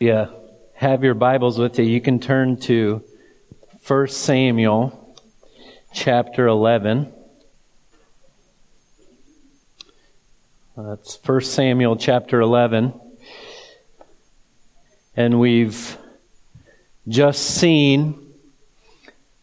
Yeah, 0.00 0.28
have 0.74 1.02
your 1.02 1.14
Bibles 1.14 1.58
with 1.58 1.76
you. 1.80 1.84
You 1.84 2.00
can 2.00 2.20
turn 2.20 2.58
to 2.60 3.02
1 3.84 4.06
Samuel 4.06 5.16
chapter 5.92 6.46
11. 6.46 7.12
That's 10.76 11.18
1 11.26 11.40
Samuel 11.40 11.96
chapter 11.96 12.40
11. 12.40 12.92
And 15.16 15.40
we've 15.40 15.98
just 17.08 17.56
seen 17.56 18.34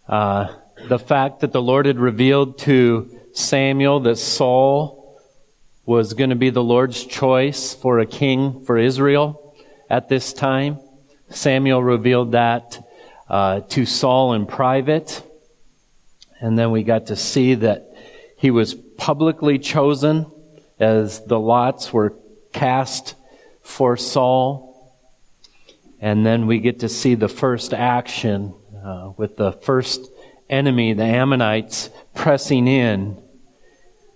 uh, 0.08 0.56
the 0.88 1.00
fact 1.00 1.42
that 1.42 1.52
the 1.52 1.62
Lord 1.62 1.86
had 1.86 2.00
revealed 2.00 2.60
to 2.60 3.20
Samuel 3.34 4.00
that 4.00 4.16
Saul 4.16 5.20
was 5.86 6.14
going 6.14 6.30
to 6.30 6.38
be 6.38 6.50
the 6.50 6.64
Lord's 6.64 7.04
choice 7.04 7.74
for 7.74 8.00
a 8.00 8.06
king 8.06 8.64
for 8.64 8.78
Israel 8.78 9.45
at 9.89 10.09
this 10.09 10.33
time. 10.33 10.79
Samuel 11.29 11.83
revealed 11.83 12.34
that 12.34 12.85
uh, 13.30 13.62
to 13.62 13.85
Saul 13.85 14.34
in 14.34 14.45
private. 14.45 15.23
And 16.39 16.57
then 16.57 16.71
we 16.71 16.84
got 16.84 17.07
to 17.07 17.16
see 17.16 17.55
that 17.55 17.95
he 18.38 18.52
was 18.52 18.73
publicly 18.73 19.57
chosen 19.57 20.31
as 20.79 21.26
the 21.26 21.40
lots 21.40 21.91
were 21.91 22.16
cast 22.53 23.16
for 23.62 23.98
Saul. 23.98 24.73
And 25.99 26.26
then 26.26 26.45
we 26.45 26.59
get 26.59 26.79
to 26.79 26.90
see 26.90 27.15
the 27.15 27.29
first 27.29 27.73
action 27.73 28.54
uh, 28.84 29.13
with 29.17 29.38
the 29.38 29.54
first 29.54 30.07
enemy, 30.49 30.93
the 30.93 31.04
Ammonites, 31.04 31.90
pressing 32.13 32.67
in 32.67 33.17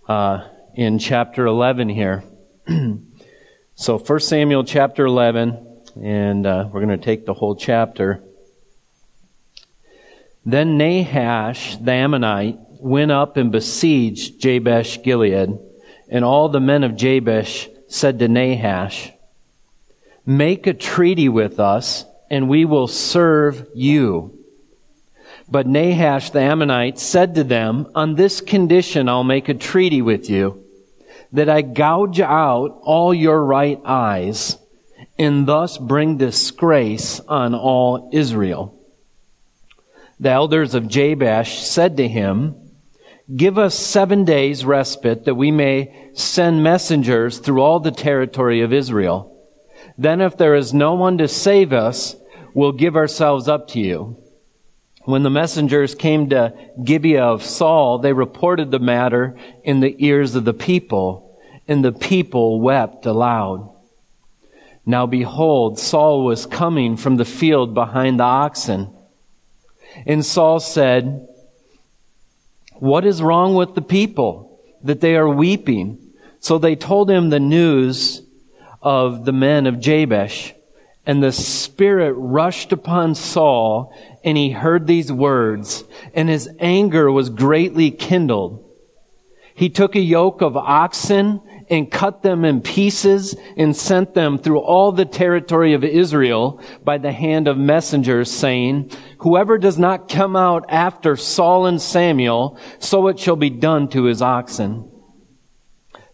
uh, 0.07 0.47
in 0.75 0.99
chapter 0.99 1.45
11 1.45 1.89
here. 1.89 2.23
so 3.79 3.97
1 3.97 4.19
Samuel 4.19 4.65
chapter 4.65 5.05
11, 5.05 5.83
and 6.03 6.45
uh, 6.45 6.67
we're 6.69 6.85
going 6.85 6.99
to 6.99 7.05
take 7.05 7.25
the 7.25 7.33
whole 7.33 7.55
chapter. 7.55 8.21
Then 10.45 10.77
Nahash 10.77 11.77
the 11.77 11.93
Ammonite 11.93 12.57
went 12.81 13.11
up 13.11 13.37
and 13.37 13.53
besieged 13.53 14.41
Jabesh 14.41 15.01
Gilead, 15.01 15.57
and 16.09 16.25
all 16.25 16.49
the 16.49 16.59
men 16.59 16.83
of 16.83 16.97
Jabesh 16.97 17.69
said 17.87 18.19
to 18.19 18.27
Nahash, 18.27 19.13
Make 20.25 20.67
a 20.67 20.73
treaty 20.73 21.29
with 21.29 21.57
us, 21.61 22.03
and 22.29 22.49
we 22.49 22.65
will 22.65 22.87
serve 22.87 23.65
you. 23.73 24.43
But 25.47 25.67
Nahash 25.67 26.31
the 26.31 26.41
Ammonite 26.41 26.99
said 26.99 27.35
to 27.35 27.45
them, 27.45 27.87
On 27.95 28.15
this 28.15 28.41
condition 28.41 29.07
I'll 29.07 29.23
make 29.23 29.47
a 29.47 29.53
treaty 29.53 30.01
with 30.01 30.29
you, 30.29 30.65
that 31.31 31.49
I 31.49 31.61
gouge 31.61 32.19
out 32.19 32.79
all 32.81 33.13
your 33.13 33.43
right 33.43 33.79
eyes, 33.85 34.57
and 35.17 35.47
thus 35.47 35.77
bring 35.77 36.17
disgrace 36.17 37.19
on 37.21 37.53
all 37.53 38.09
Israel. 38.13 38.75
The 40.19 40.29
elders 40.29 40.75
of 40.75 40.87
Jabesh 40.87 41.59
said 41.59 41.97
to 41.97 42.07
him, 42.07 42.55
Give 43.33 43.57
us 43.59 43.77
seven 43.77 44.25
days 44.25 44.65
respite 44.65 45.25
that 45.25 45.35
we 45.35 45.51
may 45.51 46.09
send 46.13 46.63
messengers 46.63 47.37
through 47.37 47.61
all 47.61 47.79
the 47.79 47.91
territory 47.91 48.61
of 48.61 48.73
Israel. 48.73 49.35
Then 49.97 50.19
if 50.19 50.35
there 50.35 50.55
is 50.55 50.73
no 50.73 50.95
one 50.95 51.19
to 51.19 51.27
save 51.27 51.71
us, 51.71 52.15
we'll 52.53 52.71
give 52.71 52.95
ourselves 52.95 53.47
up 53.47 53.67
to 53.69 53.79
you. 53.79 54.17
When 55.05 55.23
the 55.23 55.29
messengers 55.29 55.95
came 55.95 56.29
to 56.29 56.53
Gibeah 56.83 57.23
of 57.23 57.43
Saul, 57.43 57.99
they 57.99 58.13
reported 58.13 58.69
the 58.69 58.79
matter 58.79 59.37
in 59.63 59.79
the 59.79 59.95
ears 59.97 60.35
of 60.35 60.45
the 60.45 60.53
people, 60.53 61.39
and 61.67 61.83
the 61.83 61.91
people 61.91 62.59
wept 62.59 63.05
aloud. 63.05 63.73
Now 64.85 65.05
behold, 65.05 65.79
Saul 65.79 66.25
was 66.25 66.45
coming 66.45 66.97
from 66.97 67.17
the 67.17 67.25
field 67.25 67.73
behind 67.73 68.19
the 68.19 68.23
oxen. 68.23 68.93
And 70.05 70.25
Saul 70.25 70.59
said, 70.59 71.27
What 72.73 73.05
is 73.05 73.21
wrong 73.21 73.55
with 73.55 73.75
the 73.75 73.81
people 73.81 74.59
that 74.83 75.01
they 75.01 75.15
are 75.15 75.29
weeping? 75.29 76.13
So 76.39 76.57
they 76.57 76.75
told 76.75 77.09
him 77.09 77.29
the 77.29 77.39
news 77.39 78.21
of 78.81 79.25
the 79.25 79.33
men 79.33 79.67
of 79.67 79.79
Jabesh. 79.79 80.53
And 81.09 81.23
the 81.23 81.31
Spirit 81.31 82.13
rushed 82.13 82.71
upon 82.71 83.15
Saul, 83.15 83.91
and 84.23 84.37
he 84.37 84.51
heard 84.51 84.85
these 84.85 85.11
words, 85.11 85.83
and 86.13 86.29
his 86.29 86.47
anger 86.59 87.11
was 87.11 87.31
greatly 87.31 87.89
kindled. 87.89 88.63
He 89.55 89.69
took 89.69 89.95
a 89.95 90.01
yoke 90.01 90.43
of 90.43 90.55
oxen 90.55 91.41
and 91.67 91.91
cut 91.91 92.21
them 92.21 92.45
in 92.45 92.61
pieces 92.61 93.35
and 93.57 93.75
sent 93.75 94.13
them 94.13 94.37
through 94.37 94.59
all 94.59 94.91
the 94.91 95.03
territory 95.03 95.73
of 95.73 95.83
Israel 95.83 96.61
by 96.83 96.99
the 96.99 97.11
hand 97.11 97.47
of 97.47 97.57
messengers 97.57 98.29
saying, 98.29 98.91
whoever 99.17 99.57
does 99.57 99.79
not 99.79 100.09
come 100.09 100.35
out 100.35 100.65
after 100.69 101.15
Saul 101.15 101.65
and 101.65 101.81
Samuel, 101.81 102.59
so 102.77 103.07
it 103.07 103.17
shall 103.17 103.35
be 103.35 103.49
done 103.49 103.87
to 103.87 104.03
his 104.03 104.21
oxen. 104.21 104.87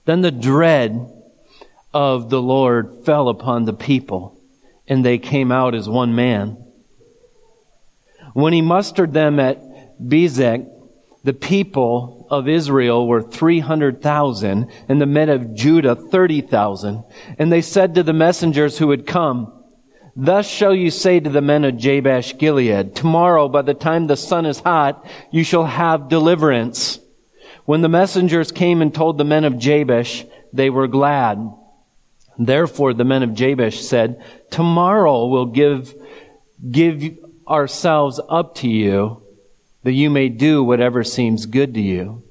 Then 0.05 0.21
the 0.21 0.31
dread 0.31 1.05
of 1.93 2.29
the 2.29 2.41
Lord 2.41 3.03
fell 3.03 3.27
upon 3.27 3.65
the 3.65 3.73
people 3.73 4.34
and 4.87 5.03
they 5.03 5.17
came 5.17 5.51
out 5.51 5.75
as 5.75 5.89
one 5.89 6.15
man. 6.15 6.57
When 8.33 8.53
he 8.53 8.61
mustered 8.61 9.13
them 9.13 9.39
at 9.39 9.61
Bezek, 9.99 10.69
the 11.23 11.33
people 11.33 12.27
of 12.29 12.47
Israel 12.47 13.07
were 13.07 13.21
300,000 13.21 14.69
and 14.87 15.01
the 15.01 15.05
men 15.05 15.29
of 15.29 15.55
Judah 15.55 15.95
30,000. 15.95 17.03
And 17.39 17.51
they 17.51 17.61
said 17.61 17.95
to 17.95 18.03
the 18.03 18.13
messengers 18.13 18.77
who 18.77 18.91
had 18.91 19.07
come, 19.07 19.51
Thus 20.15 20.47
shall 20.47 20.73
you 20.73 20.91
say 20.91 21.19
to 21.19 21.29
the 21.29 21.41
men 21.41 21.65
of 21.65 21.77
Jabesh 21.77 22.37
Gilead, 22.37 22.95
Tomorrow, 22.95 23.49
by 23.49 23.63
the 23.63 23.73
time 23.73 24.07
the 24.07 24.15
sun 24.15 24.45
is 24.45 24.59
hot, 24.59 25.05
you 25.31 25.43
shall 25.43 25.65
have 25.65 26.09
deliverance. 26.09 26.99
When 27.65 27.81
the 27.81 27.89
messengers 27.89 28.51
came 28.51 28.81
and 28.81 28.93
told 28.93 29.17
the 29.17 29.23
men 29.23 29.43
of 29.43 29.57
Jabesh, 29.57 30.25
they 30.53 30.69
were 30.69 30.87
glad. 30.87 31.39
Therefore 32.37 32.93
the 32.93 33.03
men 33.03 33.23
of 33.23 33.33
Jabesh 33.33 33.81
said, 33.81 34.23
Tomorrow 34.51 35.27
we'll 35.27 35.45
give, 35.47 35.93
give 36.69 37.17
ourselves 37.47 38.19
up 38.29 38.55
to 38.55 38.69
you 38.69 39.21
that 39.85 39.93
you 39.93 40.09
may 40.09 40.29
do 40.29 40.63
whatever 40.63 41.03
seems 41.03 41.45
good 41.45 41.75
to 41.75 41.81
you. 41.81 42.23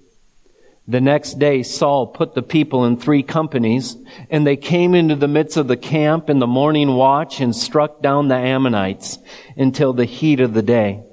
The 0.88 1.00
next 1.00 1.38
day 1.38 1.62
Saul 1.62 2.08
put 2.08 2.34
the 2.34 2.42
people 2.42 2.84
in 2.84 2.96
three 2.96 3.22
companies, 3.22 3.96
and 4.28 4.44
they 4.44 4.56
came 4.56 4.94
into 4.94 5.14
the 5.14 5.28
midst 5.28 5.56
of 5.56 5.68
the 5.68 5.76
camp 5.76 6.28
in 6.28 6.40
the 6.40 6.48
morning 6.48 6.94
watch 6.94 7.40
and 7.40 7.54
struck 7.54 8.02
down 8.02 8.26
the 8.26 8.34
Ammonites 8.34 9.18
until 9.56 9.92
the 9.92 10.04
heat 10.04 10.40
of 10.40 10.52
the 10.52 10.62
day. 10.62 11.04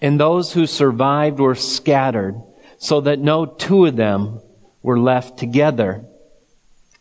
And 0.00 0.18
those 0.18 0.54
who 0.54 0.66
survived 0.66 1.38
were 1.38 1.54
scattered, 1.54 2.42
so 2.78 3.02
that 3.02 3.20
no 3.20 3.44
two 3.44 3.84
of 3.84 3.94
them 3.94 4.40
were 4.82 4.98
left 4.98 5.38
together. 5.38 6.06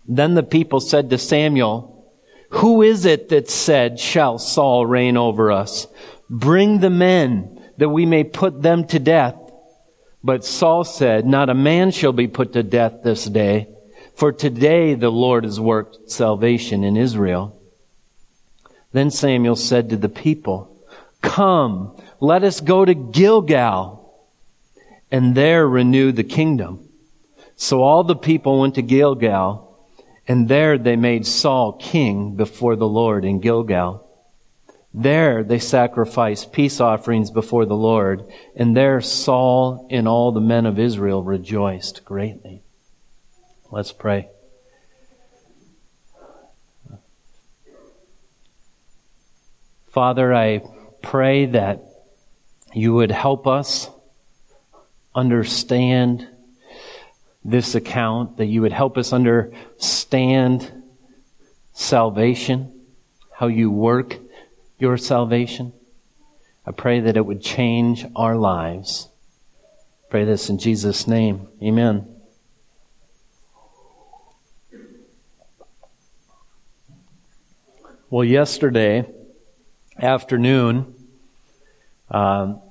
Then 0.08 0.34
the 0.34 0.44
people 0.44 0.80
said 0.80 1.10
to 1.10 1.18
Samuel, 1.18 2.12
Who 2.50 2.82
is 2.82 3.06
it 3.06 3.30
that 3.30 3.50
said, 3.50 4.00
Shall 4.00 4.38
Saul 4.38 4.86
reign 4.86 5.18
over 5.18 5.52
us? 5.52 5.88
Bring 6.30 6.80
the 6.80 6.90
men 6.90 7.62
that 7.78 7.90
we 7.90 8.06
may 8.06 8.24
put 8.24 8.62
them 8.62 8.86
to 8.88 9.00
death. 9.00 9.36
But 10.24 10.46
Saul 10.46 10.84
said, 10.84 11.26
Not 11.26 11.50
a 11.50 11.56
man 11.56 11.92
shall 11.92 12.14
be 12.14 12.28
put 12.28 12.54
to 12.54 12.64
death 12.64 13.04
this 13.04 13.26
day, 13.26 13.68
for 14.16 14.32
today 14.32 14.94
the 14.94 15.12
Lord 15.12 15.44
has 15.44 15.60
worked 15.60 16.10
salvation 16.12 16.84
in 16.84 16.96
Israel. 16.98 17.60
Then 18.92 19.10
Samuel 19.10 19.56
said 19.56 19.90
to 19.90 19.98
the 19.98 20.10
people, 20.10 20.70
Come, 21.22 21.98
let 22.20 22.44
us 22.44 22.62
go 22.62 22.86
to 22.86 22.94
Gilgal, 22.94 24.00
and 25.12 25.36
there 25.36 25.68
renew 25.68 26.12
the 26.12 26.24
kingdom. 26.24 26.88
So 27.56 27.82
all 27.82 28.04
the 28.04 28.16
people 28.16 28.60
went 28.60 28.76
to 28.76 28.82
Gilgal, 28.82 29.73
and 30.28 30.48
there 30.48 30.78
they 30.78 30.96
made 30.96 31.26
Saul 31.26 31.74
king 31.74 32.36
before 32.36 32.76
the 32.76 32.88
Lord 32.88 33.26
in 33.26 33.40
Gilgal. 33.40 34.08
There 34.94 35.44
they 35.44 35.60
sacrificed 35.60 36.54
peace 36.54 36.80
offerings 36.80 37.32
before 37.32 37.66
the 37.66 37.76
Lord, 37.76 38.24
and 38.56 38.78
there 38.78 39.02
Saul 39.02 39.88
and 39.90 40.08
all 40.08 40.32
the 40.32 40.40
men 40.40 40.66
of 40.66 40.78
Israel 40.78 41.24
rejoiced 41.24 42.06
greatly. 42.06 42.62
Let's 43.72 43.92
pray. 43.92 44.30
Father, 49.88 50.34
I 50.34 50.62
pray 51.02 51.48
that 51.48 51.84
you 52.74 52.94
would 52.94 53.12
help 53.12 53.46
us 53.46 53.90
understand 55.14 56.28
this 57.46 57.76
account, 57.76 58.38
that 58.38 58.46
you 58.46 58.62
would 58.62 58.72
help 58.72 58.98
us 58.98 59.12
understand 59.12 60.72
salvation, 61.74 62.82
how 63.32 63.48
you 63.48 63.70
work 63.70 64.18
your 64.80 64.98
salvation. 64.98 65.74
I 66.66 66.72
pray 66.72 67.02
that 67.02 67.18
it 67.18 67.26
would 67.26 67.42
change 67.42 68.06
our 68.16 68.36
lives. 68.38 69.10
Pray 70.10 70.24
this 70.24 70.50
in 70.50 70.58
Jesus' 70.58 71.08
name. 71.08 71.48
Amen. 71.62 72.08
Well, 78.10 78.24
yesterday 78.24 79.06
afternoon, 79.98 80.94
um, 82.12 82.62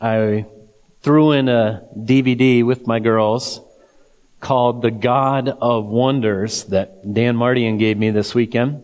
I 0.00 0.46
threw 1.06 1.30
in 1.30 1.48
a 1.48 1.84
DVD 1.96 2.64
with 2.64 2.88
my 2.88 2.98
girls 2.98 3.60
called 4.40 4.82
The 4.82 4.90
God 4.90 5.48
of 5.48 5.86
Wonders 5.86 6.64
that 6.64 7.14
Dan 7.14 7.36
Mardian 7.36 7.78
gave 7.78 7.96
me 7.96 8.10
this 8.10 8.34
weekend. 8.34 8.82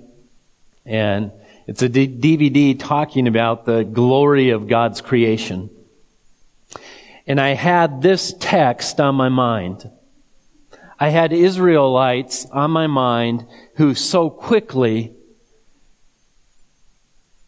And 0.86 1.32
it's 1.66 1.82
a 1.82 1.88
D- 1.88 2.06
DVD 2.06 2.78
talking 2.78 3.26
about 3.26 3.64
the 3.64 3.82
glory 3.82 4.50
of 4.50 4.68
God's 4.68 5.00
creation. 5.00 5.68
And 7.26 7.40
I 7.40 7.54
had 7.54 8.02
this 8.02 8.32
text 8.38 9.00
on 9.00 9.16
my 9.16 9.28
mind. 9.28 9.90
I 11.00 11.08
had 11.08 11.32
Israelites 11.32 12.46
on 12.52 12.70
my 12.70 12.86
mind 12.86 13.48
who 13.74 13.96
so 13.96 14.30
quickly 14.30 15.12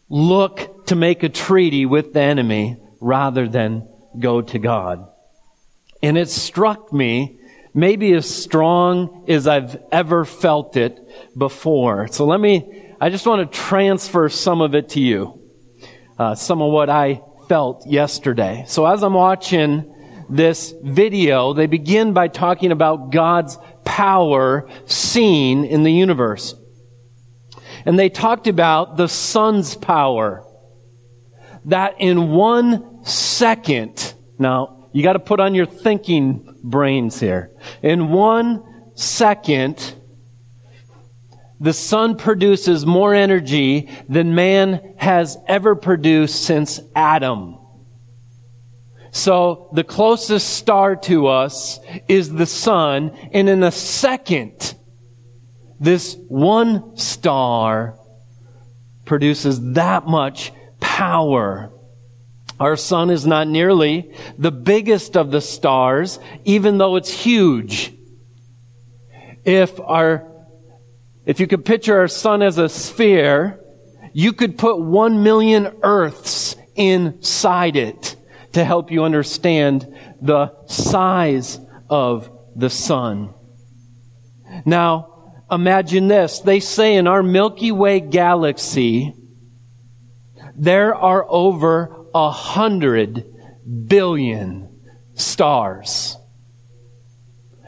look 0.09 0.87
to 0.87 0.97
make 0.97 1.23
a 1.23 1.29
treaty 1.29 1.85
with 1.85 2.11
the 2.11 2.19
enemy 2.19 2.75
rather 2.99 3.47
than 3.47 3.87
go 4.19 4.41
to 4.41 4.59
God. 4.59 5.07
And 6.01 6.17
it 6.17 6.29
struck 6.29 6.91
me 6.93 7.39
maybe 7.73 8.13
as 8.13 8.29
strong 8.29 9.25
as 9.27 9.47
I've 9.47 9.81
ever 9.91 10.23
felt 10.23 10.77
it 10.77 10.99
before. 11.37 12.07
So 12.07 12.25
let 12.25 12.39
me, 12.39 12.93
I 13.01 13.09
just 13.09 13.27
want 13.27 13.51
to 13.51 13.57
transfer 13.57 14.29
some 14.29 14.61
of 14.61 14.75
it 14.75 14.89
to 14.89 15.01
you. 15.01 15.41
Uh, 16.17 16.33
some 16.33 16.61
of 16.61 16.71
what 16.71 16.89
I 16.89 17.21
felt 17.49 17.85
yesterday. 17.85 18.63
So 18.67 18.85
as 18.85 19.03
I'm 19.03 19.13
watching 19.13 19.93
this 20.29 20.73
video, 20.81 21.53
they 21.53 21.67
begin 21.67 22.13
by 22.13 22.29
talking 22.29 22.71
about 22.71 23.11
God's 23.11 23.57
power 23.83 24.69
seen 24.85 25.65
in 25.65 25.83
the 25.83 25.91
universe. 25.91 26.55
And 27.85 27.99
they 27.99 28.09
talked 28.09 28.47
about 28.47 28.95
the 28.95 29.07
sun's 29.07 29.75
power. 29.75 30.43
That 31.65 31.95
in 31.99 32.31
one 32.31 32.94
second, 33.05 34.13
now 34.37 34.89
you 34.93 35.03
got 35.03 35.13
to 35.13 35.19
put 35.19 35.39
on 35.39 35.55
your 35.55 35.65
thinking 35.65 36.57
brains 36.63 37.19
here. 37.19 37.51
In 37.81 38.09
one 38.09 38.63
second, 38.95 39.95
the 41.59 41.73
sun 41.73 42.17
produces 42.17 42.85
more 42.85 43.13
energy 43.13 43.89
than 44.09 44.35
man 44.35 44.95
has 44.97 45.37
ever 45.47 45.75
produced 45.75 46.43
since 46.43 46.81
Adam. 46.95 47.57
So 49.11 49.69
the 49.73 49.85
closest 49.85 50.49
star 50.57 50.97
to 50.97 51.27
us 51.27 51.79
is 52.09 52.33
the 52.33 52.45
sun, 52.45 53.17
and 53.31 53.47
in 53.47 53.63
a 53.63 53.71
second, 53.71 54.75
this 55.79 56.17
one 56.27 56.97
star 56.97 57.97
produces 59.05 59.73
that 59.73 60.07
much 60.07 60.51
power. 60.81 61.71
Our 62.59 62.77
sun 62.77 63.09
is 63.09 63.25
not 63.25 63.47
nearly 63.47 64.13
the 64.37 64.51
biggest 64.51 65.17
of 65.17 65.31
the 65.31 65.41
stars, 65.41 66.19
even 66.45 66.77
though 66.77 66.95
it's 66.95 67.11
huge. 67.11 67.93
If 69.43 69.79
our, 69.79 70.25
if 71.25 71.39
you 71.39 71.47
could 71.47 71.65
picture 71.65 71.99
our 71.99 72.07
sun 72.07 72.41
as 72.41 72.57
a 72.57 72.69
sphere, 72.69 73.59
you 74.13 74.31
could 74.31 74.57
put 74.57 74.79
one 74.79 75.23
million 75.23 75.75
earths 75.83 76.55
inside 76.75 77.75
it 77.75 78.15
to 78.53 78.63
help 78.63 78.89
you 78.89 79.03
understand 79.03 79.93
the 80.21 80.53
size 80.67 81.59
of 81.89 82.29
the 82.55 82.69
sun. 82.69 83.33
Now, 84.65 85.33
imagine 85.51 86.07
this. 86.07 86.39
They 86.39 86.61
say 86.61 86.95
in 86.95 87.07
our 87.07 87.21
Milky 87.21 87.73
Way 87.73 87.99
galaxy, 87.99 89.13
there 90.55 90.95
are 90.95 91.25
over 91.29 92.04
a 92.15 92.31
hundred 92.31 93.25
billion 93.87 94.81
stars. 95.13 96.17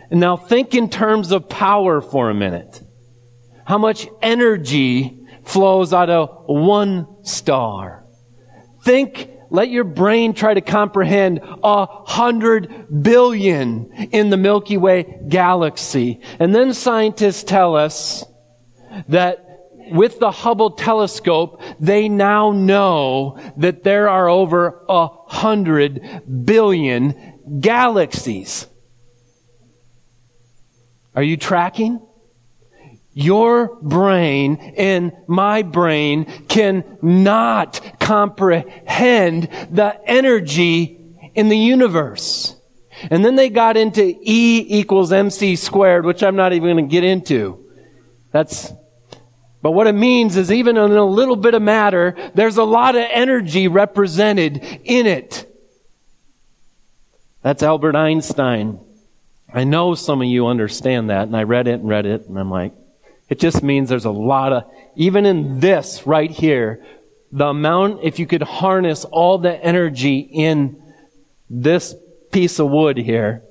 And 0.10 0.22
now 0.22 0.38
think 0.38 0.74
in 0.74 0.90
terms 0.90 1.32
of 1.32 1.50
power 1.50 2.02
for 2.02 2.30
a 2.30 2.34
minute. 2.34 2.82
How 3.66 3.78
much 3.78 4.08
energy 4.22 5.20
flows 5.44 5.92
out 5.92 6.10
of 6.10 6.46
one 6.48 7.26
star? 7.26 8.06
Think 8.84 9.32
let 9.50 9.70
your 9.70 9.84
brain 9.84 10.34
try 10.34 10.54
to 10.54 10.62
comprehend 10.62 11.42
a 11.44 11.86
hundred 11.86 13.04
billion 13.04 13.92
in 14.12 14.30
the 14.30 14.38
Milky 14.38 14.78
Way 14.78 15.20
galaxy. 15.28 16.22
And 16.40 16.56
then 16.56 16.74
scientists 16.74 17.44
tell 17.44 17.76
us 17.76 18.26
that 19.10 19.47
with 19.92 20.20
the 20.20 20.32
Hubble 20.32 20.72
telescope, 20.72 21.62
they 21.80 22.10
now 22.10 22.52
know 22.52 23.40
that 23.58 23.84
there 23.84 24.10
are 24.10 24.30
over 24.30 24.84
a 24.88 25.08
hundred 25.08 26.22
billion 26.46 27.60
galaxies. 27.60 28.68
Are 31.16 31.24
you 31.24 31.38
tracking? 31.38 32.02
Your 33.14 33.76
brain 33.82 34.58
and 34.78 35.12
my 35.26 35.64
brain 35.64 36.26
cannot 36.48 37.82
comprehend 38.00 39.50
the 39.72 40.00
energy 40.06 41.00
in 41.34 41.50
the 41.50 41.58
universe. 41.58 42.56
And 43.10 43.26
then 43.26 43.36
they 43.36 43.50
got 43.50 43.78
into 43.78 44.04
E 44.04 44.66
equals 44.68 45.12
MC 45.12 45.56
squared, 45.56 46.06
which 46.06 46.22
I'm 46.22 46.36
not 46.36 46.54
even 46.54 46.76
going 46.76 46.88
to 46.88 46.92
get 46.92 47.04
into. 47.04 47.66
That's, 48.32 48.72
but 49.62 49.72
what 49.72 49.88
it 49.88 49.94
means 49.94 50.38
is 50.38 50.52
even 50.52 50.78
in 50.78 50.92
a 50.92 51.06
little 51.06 51.36
bit 51.36 51.54
of 51.54 51.62
matter, 51.62 52.16
there's 52.36 52.58
a 52.58 52.64
lot 52.64 52.96
of 52.96 53.04
energy 53.10 53.68
represented 53.68 54.58
in 54.84 55.08
it. 55.08 55.44
That's 57.42 57.64
Albert 57.64 57.96
Einstein. 57.96 58.80
I 59.54 59.64
know 59.64 59.96
some 59.96 60.22
of 60.22 60.28
you 60.28 60.48
understand 60.48 61.10
that, 61.10 61.24
and 61.24 61.36
I 61.36 61.44
read 61.44 61.68
it 61.68 61.80
and 61.80 61.88
read 61.88 62.06
it, 62.06 62.28
and 62.28 62.38
I'm 62.38 62.52
like, 62.52 62.74
it 63.30 63.40
just 63.40 63.64
means 63.64 63.90
there's 63.90 64.06
a 64.06 64.12
lot 64.12 64.54
of, 64.54 64.64
even 64.96 65.26
in 65.26 65.60
this 65.60 66.06
right 66.06 66.30
here, 66.30 66.86
the 67.32 67.48
amount, 67.48 68.04
if 68.04 68.20
you 68.20 68.28
could 68.28 68.42
harness 68.42 69.06
all 69.06 69.38
the 69.38 69.54
energy 69.64 70.20
in 70.20 70.82
this 71.50 71.96
piece 72.32 72.60
of 72.60 72.70
wood 72.70 72.98
here, 72.98 73.44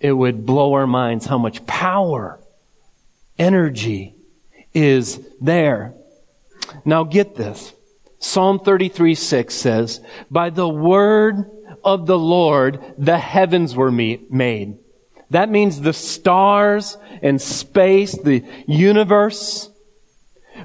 it 0.00 0.12
would 0.12 0.44
blow 0.46 0.74
our 0.74 0.86
minds 0.86 1.26
how 1.26 1.38
much 1.38 1.64
power, 1.66 2.40
energy 3.38 4.14
is 4.72 5.20
there. 5.44 5.94
Now 6.84 7.04
get 7.04 7.34
this. 7.34 7.72
Psalm 8.18 8.58
33 8.58 9.14
6 9.14 9.54
says, 9.54 10.00
By 10.30 10.50
the 10.50 10.68
word 10.68 11.50
of 11.84 12.06
the 12.06 12.18
Lord 12.18 12.80
the 12.96 13.18
heavens 13.18 13.76
were 13.76 13.92
made 13.92 14.78
that 15.34 15.50
means 15.50 15.80
the 15.80 15.92
stars 15.92 16.96
and 17.20 17.42
space, 17.42 18.16
the 18.16 18.44
universe. 18.68 19.68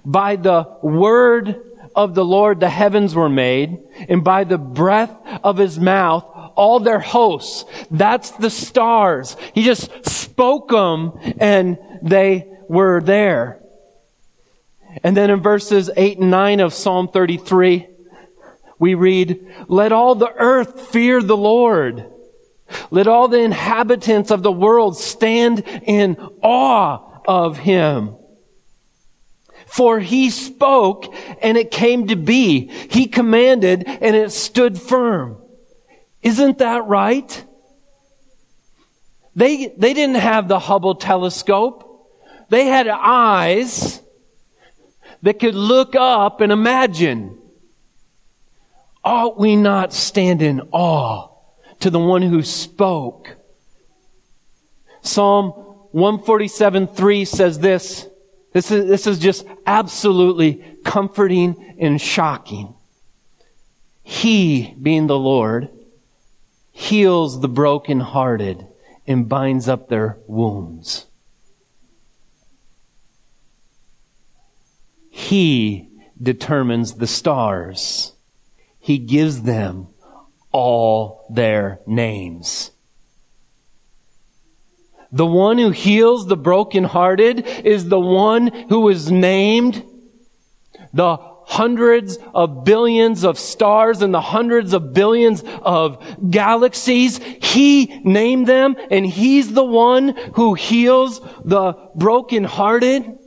By 0.06 0.36
the 0.36 0.78
word 0.84 1.60
of 1.96 2.14
the 2.14 2.24
Lord, 2.24 2.60
the 2.60 2.70
heavens 2.70 3.16
were 3.16 3.30
made, 3.30 3.80
and 4.08 4.24
by 4.24 4.44
the 4.44 4.60
breath 4.60 5.12
of 5.44 5.58
his 5.58 5.80
mouth, 5.80 6.24
all 6.56 6.80
their 6.80 7.00
hosts. 7.00 7.66
That's 7.90 8.30
the 8.32 8.52
stars. 8.52 9.36
He 9.56 9.64
just 9.64 10.06
spoke 10.08 10.70
them 10.70 11.14
and 11.40 11.80
they 12.04 12.48
were 12.68 13.02
there. 13.02 13.64
And 15.04 15.16
then 15.16 15.30
in 15.30 15.42
verses 15.42 15.90
8 15.96 16.20
and 16.20 16.32
9 16.32 16.60
of 16.60 16.74
Psalm 16.74 17.08
33, 17.10 17.88
we 18.80 18.96
read, 18.96 19.48
Let 19.68 19.92
all 19.92 20.16
the 20.16 20.32
earth 20.32 20.88
fear 20.88 21.22
the 21.22 21.38
Lord. 21.38 22.12
Let 22.92 23.08
all 23.08 23.28
the 23.28 23.40
inhabitants 23.40 24.32
of 24.32 24.44
the 24.44 24.52
world 24.52 24.98
stand 24.98 25.64
in 25.84 26.18
awe 26.42 27.22
of 27.28 27.58
him. 27.58 28.16
For 29.68 30.00
he 30.00 30.32
spoke 30.32 31.14
and 31.42 31.58
it 31.58 31.70
came 31.70 32.08
to 32.08 32.16
be. 32.16 32.70
He 32.90 33.06
commanded 33.06 33.84
and 33.86 34.16
it 34.16 34.32
stood 34.32 34.80
firm. 34.82 35.38
Isn't 36.24 36.58
that 36.58 36.86
right? 36.86 37.46
They, 39.36 39.68
they 39.68 39.94
didn't 39.94 40.16
have 40.16 40.48
the 40.48 40.60
Hubble 40.60 40.96
telescope. 40.96 41.86
They 42.50 42.66
had 42.66 42.88
eyes 42.88 44.02
that 45.22 45.40
could 45.40 45.56
look 45.56 45.96
up 45.96 46.42
and 46.42 46.52
imagine. 46.52 47.38
Ought 49.04 49.40
we 49.40 49.56
not 49.56 49.94
stand 49.94 50.42
in 50.42 50.62
awe 50.72 51.30
to 51.80 51.90
the 51.90 52.00
one 52.00 52.22
who 52.22 52.44
spoke. 52.44 53.36
Psalm 55.02 55.52
147 55.92 56.88
3 56.88 57.26
says 57.26 57.60
this. 57.60 58.08
This 58.52 58.72
is, 58.72 58.88
this 58.88 59.08
is 59.08 59.20
just 59.20 59.46
absolutely 59.66 60.64
comforting 60.84 61.76
and 61.80 62.02
shocking. 62.02 62.74
He, 64.04 64.76
being 64.82 65.08
the 65.08 65.20
Lord, 65.20 65.70
heals 66.72 67.42
the 67.42 67.48
brokenhearted 67.48 68.66
and 69.06 69.30
binds 69.30 69.70
up 69.70 69.88
their 69.88 70.18
wounds. 70.28 71.06
He 75.20 75.90
determines 76.20 76.94
the 76.94 77.06
stars. 77.06 78.14
He 78.80 78.98
gives 78.98 79.42
them 79.42 79.88
all 80.54 81.28
their 81.30 81.82
names. 81.86 82.72
The 85.12 85.26
one 85.26 85.58
who 85.58 85.72
heals 85.72 86.28
the 86.28 86.38
brokenhearted 86.38 87.46
is 87.66 87.90
the 87.90 88.00
one 88.00 88.48
who 88.70 88.88
is 88.88 89.12
named 89.12 89.84
the 90.94 91.18
hundreds 91.46 92.18
of 92.34 92.64
billions 92.64 93.26
of 93.26 93.38
stars 93.38 94.02
and 94.02 94.14
the 94.14 94.22
hundreds 94.22 94.74
of 94.74 94.94
billions 94.94 95.44
of 95.62 96.02
galaxies. 96.32 97.18
He 97.18 98.02
named 98.06 98.48
them 98.48 98.78
and 98.90 99.06
he's 99.06 99.52
the 99.54 99.66
one 99.66 100.16
who 100.36 100.54
heals 100.54 101.20
the 101.44 101.74
brokenhearted. 101.96 103.19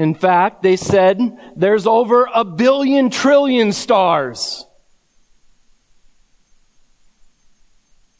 In 0.00 0.14
fact, 0.14 0.62
they 0.62 0.76
said 0.76 1.20
there's 1.54 1.86
over 1.86 2.26
a 2.32 2.42
billion 2.42 3.10
trillion 3.10 3.70
stars. 3.70 4.64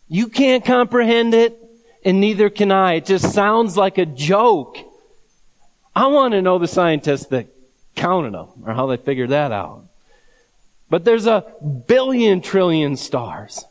You 0.07 0.29
can't 0.29 0.63
comprehend 0.63 1.33
it, 1.33 1.59
and 2.05 2.21
neither 2.21 2.51
can 2.51 2.71
I. 2.71 2.97
It 2.97 3.07
just 3.07 3.33
sounds 3.33 3.79
like 3.79 3.97
a 3.97 4.05
joke. 4.05 4.77
I 5.97 6.09
want 6.09 6.33
to 6.33 6.43
know 6.43 6.59
the 6.59 6.69
scientists 6.69 7.29
that 7.29 7.47
counted 7.97 8.35
them 8.35 8.49
or 8.67 8.75
how 8.75 8.87
they 8.87 8.99
figured 8.99 9.31
that 9.31 9.51
out. 9.51 9.87
But 10.91 11.07
there's 11.07 11.27
a 11.27 11.51
billion 11.87 12.43
trillion 12.43 12.95
stars. 12.95 13.65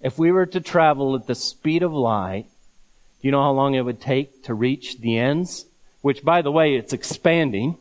if 0.01 0.17
we 0.17 0.31
were 0.31 0.45
to 0.45 0.61
travel 0.61 1.13
at 1.15 1.27
the 1.27 1.35
speed 1.35 1.83
of 1.83 1.91
light, 1.91 2.45
do 3.21 3.27
you 3.27 3.31
know 3.33 3.43
how 3.43 3.51
long 3.51 3.75
it 3.75 3.81
would 3.81 3.99
take 3.99 4.43
to 4.45 4.53
reach 4.53 4.99
the 5.01 5.17
ends? 5.17 5.65
Which, 6.01 6.23
by 6.23 6.41
the 6.41 6.53
way, 6.53 6.75
it's 6.75 6.93
expanding. 6.93 7.77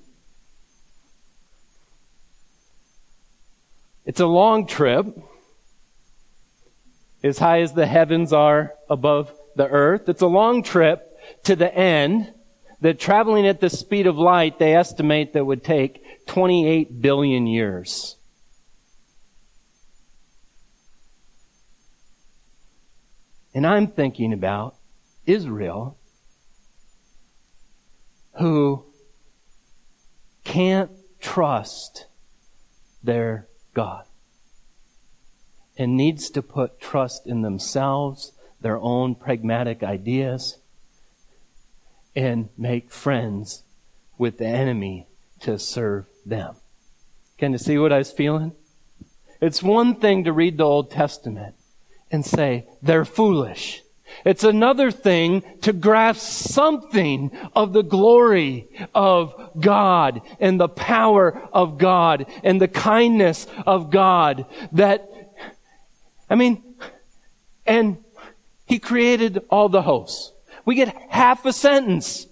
It's 4.09 4.21
a 4.21 4.27
long 4.27 4.67
trip 4.67 5.07
as 7.23 7.39
high 7.39 7.61
as 7.61 7.75
the 7.75 7.85
heavens 7.85 8.33
are 8.33 8.73
above 8.89 9.31
the 9.55 9.69
earth. 9.69 10.09
It's 10.09 10.23
a 10.23 10.27
long 10.27 10.63
trip 10.63 11.15
to 11.45 11.55
the 11.55 11.73
end 11.73 12.33
that 12.81 12.99
traveling 12.99 13.47
at 13.47 13.61
the 13.61 13.69
speed 13.69 14.07
of 14.07 14.17
light, 14.17 14.59
they 14.59 14.75
estimate 14.75 15.35
that 15.35 15.45
would 15.45 15.63
take 15.63 16.27
28 16.27 17.03
billion 17.03 17.47
years. 17.47 18.17
And 23.55 23.67
I'm 23.67 23.89
thinking 23.89 24.33
about 24.33 24.77
Israel 25.27 25.99
who 28.39 28.87
can't 30.45 30.93
trust 31.21 32.07
their 33.03 33.49
God 33.75 34.05
and 35.77 35.97
needs 35.97 36.31
to 36.31 36.43
put 36.43 36.81
trust 36.81 37.27
in 37.27 37.43
themselves, 37.43 38.33
their 38.61 38.79
own 38.79 39.15
pragmatic 39.15 39.83
ideas, 39.83 40.59
and 42.17 42.49
make 42.59 42.91
friends 42.91 43.63
with 44.19 44.39
the 44.39 44.47
enemy 44.47 45.07
to 45.41 45.59
serve 45.59 46.07
them. 46.27 46.57
Can 47.39 47.53
you 47.53 47.59
see 47.59 47.79
what 47.79 47.93
I 47.93 47.99
was 47.99 48.11
feeling? 48.11 48.53
It's 49.41 49.63
one 49.63 49.95
thing 49.95 50.25
to 50.25 50.33
read 50.33 50.59
the 50.59 50.65
Old 50.65 50.91
Testament 50.91 51.55
and 52.11 52.27
say, 52.27 52.67
they're 52.83 53.05
foolish. 53.05 53.83
It's 54.25 54.45
another 54.45 54.91
thing 54.91 55.43
to 55.63 55.73
grasp 55.73 56.51
something 56.51 57.31
of 57.55 57.73
the 57.73 57.83
glory 57.83 58.69
of 58.95 59.53
God 59.59 60.23
and 60.41 60.59
the 60.61 60.69
power 60.69 61.49
of 61.53 61.79
God 61.79 62.27
and 62.43 62.61
the 62.61 62.69
kindness 62.69 63.47
of 63.67 63.91
God 63.91 64.47
that 64.73 65.09
I 66.31 66.35
mean, 66.35 66.63
and 67.67 68.05
he 68.67 68.79
created 68.79 69.45
all 69.51 69.69
the 69.69 69.83
hosts. 69.83 70.33
We 70.65 70.75
get 70.75 70.95
half 71.11 71.45
a 71.47 71.53
sentence. 71.53 72.27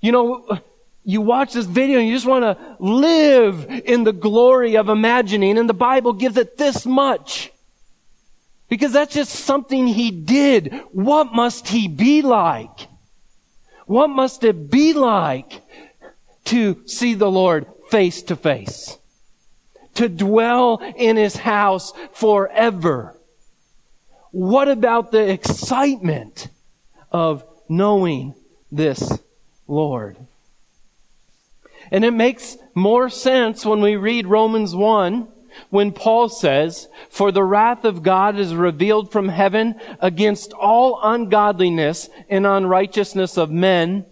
You 0.00 0.12
know, 0.12 0.58
you 1.04 1.20
watch 1.20 1.54
this 1.54 1.66
video 1.66 1.98
and 1.98 2.06
you 2.06 2.14
just 2.14 2.26
want 2.26 2.44
to 2.44 2.76
live 2.78 3.66
in 3.84 4.04
the 4.04 4.12
glory 4.12 4.76
of 4.76 4.88
imagining, 4.88 5.58
and 5.58 5.68
the 5.68 5.74
Bible 5.74 6.12
gives 6.12 6.36
it 6.36 6.56
this 6.56 6.86
much. 6.86 7.50
Because 8.68 8.92
that's 8.92 9.14
just 9.14 9.32
something 9.32 9.86
he 9.86 10.10
did. 10.10 10.74
What 10.92 11.32
must 11.32 11.68
he 11.68 11.88
be 11.88 12.22
like? 12.22 12.88
What 13.86 14.08
must 14.08 14.44
it 14.44 14.70
be 14.70 14.92
like 14.92 15.62
to 16.46 16.86
see 16.86 17.14
the 17.14 17.30
Lord 17.30 17.66
face 17.90 18.22
to 18.24 18.36
face? 18.36 18.98
to 19.98 20.08
dwell 20.08 20.80
in 20.94 21.16
his 21.16 21.34
house 21.34 21.92
forever. 22.12 23.18
What 24.30 24.68
about 24.68 25.10
the 25.10 25.28
excitement 25.28 26.46
of 27.10 27.44
knowing 27.68 28.36
this 28.70 29.18
Lord? 29.66 30.16
And 31.90 32.04
it 32.04 32.12
makes 32.12 32.56
more 32.76 33.08
sense 33.08 33.66
when 33.66 33.80
we 33.80 33.96
read 33.96 34.28
Romans 34.28 34.72
1 34.72 35.26
when 35.70 35.92
Paul 35.92 36.28
says, 36.28 36.88
For 37.10 37.32
the 37.32 37.44
wrath 37.44 37.84
of 37.84 38.02
God 38.02 38.38
is 38.38 38.54
revealed 38.54 39.12
from 39.12 39.28
heaven 39.28 39.74
against 40.00 40.52
all 40.52 41.00
ungodliness 41.02 42.08
and 42.28 42.46
unrighteousness 42.46 43.36
of 43.36 43.50
men 43.50 44.06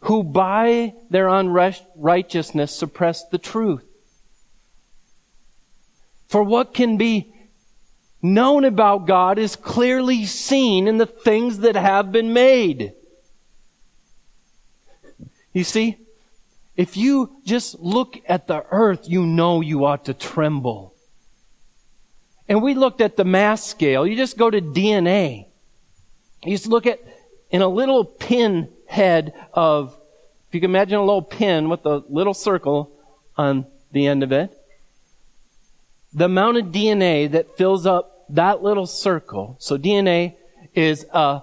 who 0.00 0.22
by 0.22 0.94
their 1.10 1.28
unrighteousness 1.28 2.74
suppress 2.74 3.24
the 3.28 3.38
truth. 3.38 3.84
For 6.28 6.42
what 6.42 6.74
can 6.74 6.96
be 6.96 7.32
known 8.22 8.64
about 8.64 9.06
God 9.06 9.38
is 9.38 9.56
clearly 9.56 10.26
seen 10.26 10.86
in 10.86 10.98
the 10.98 11.06
things 11.06 11.58
that 11.58 11.76
have 11.76 12.12
been 12.12 12.32
made. 12.32 12.92
You 15.52 15.64
see, 15.64 15.98
if 16.78 16.96
you 16.96 17.32
just 17.44 17.80
look 17.80 18.16
at 18.28 18.46
the 18.46 18.64
earth, 18.70 19.08
you 19.08 19.26
know 19.26 19.60
you 19.60 19.84
ought 19.84 20.04
to 20.04 20.14
tremble. 20.14 20.94
And 22.48 22.62
we 22.62 22.74
looked 22.74 23.00
at 23.00 23.16
the 23.16 23.24
mass 23.24 23.64
scale. 23.64 24.06
You 24.06 24.14
just 24.14 24.38
go 24.38 24.48
to 24.48 24.60
DNA. 24.60 25.46
You 26.44 26.56
just 26.56 26.68
look 26.68 26.86
at 26.86 27.00
in 27.50 27.62
a 27.62 27.68
little 27.68 28.04
pin 28.04 28.68
head 28.86 29.34
of, 29.52 29.88
if 30.46 30.54
you 30.54 30.60
can 30.60 30.70
imagine 30.70 30.98
a 30.98 31.04
little 31.04 31.20
pin 31.20 31.68
with 31.68 31.84
a 31.84 32.04
little 32.08 32.32
circle 32.32 32.92
on 33.36 33.66
the 33.90 34.06
end 34.06 34.22
of 34.22 34.30
it, 34.30 34.56
the 36.12 36.26
amount 36.26 36.58
of 36.58 36.66
DNA 36.66 37.28
that 37.32 37.56
fills 37.56 37.86
up 37.86 38.24
that 38.28 38.62
little 38.62 38.86
circle. 38.86 39.56
So 39.58 39.76
DNA 39.76 40.36
is 40.74 41.04
a, 41.12 41.42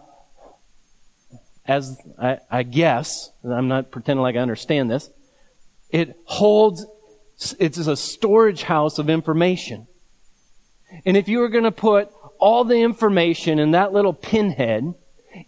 as 1.68 2.01
I, 2.18 2.39
I 2.50 2.63
guess, 2.63 3.32
I'm 3.44 3.68
not 3.68 3.92
pretending 3.92 4.22
like 4.22 4.38
I 4.38 4.39
understand 4.39 4.89
this, 4.89 5.10
it 5.95 6.19
holds, 6.25 6.85
it's 7.57 7.77
a 7.77 7.95
storage 7.95 8.63
house 8.63 8.99
of 8.99 9.09
information. 9.09 9.87
And 11.05 11.15
if 11.15 11.29
you 11.29 11.39
were 11.39 11.47
going 11.49 11.63
to 11.63 11.71
put 11.71 12.09
all 12.37 12.65
the 12.65 12.81
information 12.81 13.59
in 13.59 13.71
that 13.71 13.93
little 13.93 14.13
pinhead 14.13 14.93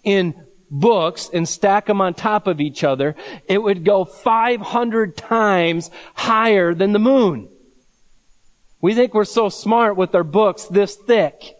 in 0.03 0.45
books 0.69 1.29
and 1.33 1.47
stack 1.47 1.85
them 1.85 1.99
on 1.99 2.13
top 2.13 2.47
of 2.47 2.61
each 2.61 2.85
other, 2.85 3.15
it 3.47 3.61
would 3.61 3.83
go 3.83 4.05
500 4.05 5.17
times 5.17 5.91
higher 6.13 6.73
than 6.73 6.93
the 6.93 6.99
moon. 6.99 7.49
We 8.79 8.93
think 8.93 9.13
we're 9.13 9.25
so 9.25 9.49
smart 9.49 9.97
with 9.97 10.15
our 10.15 10.23
books 10.23 10.63
this 10.65 10.95
thick. 10.95 11.57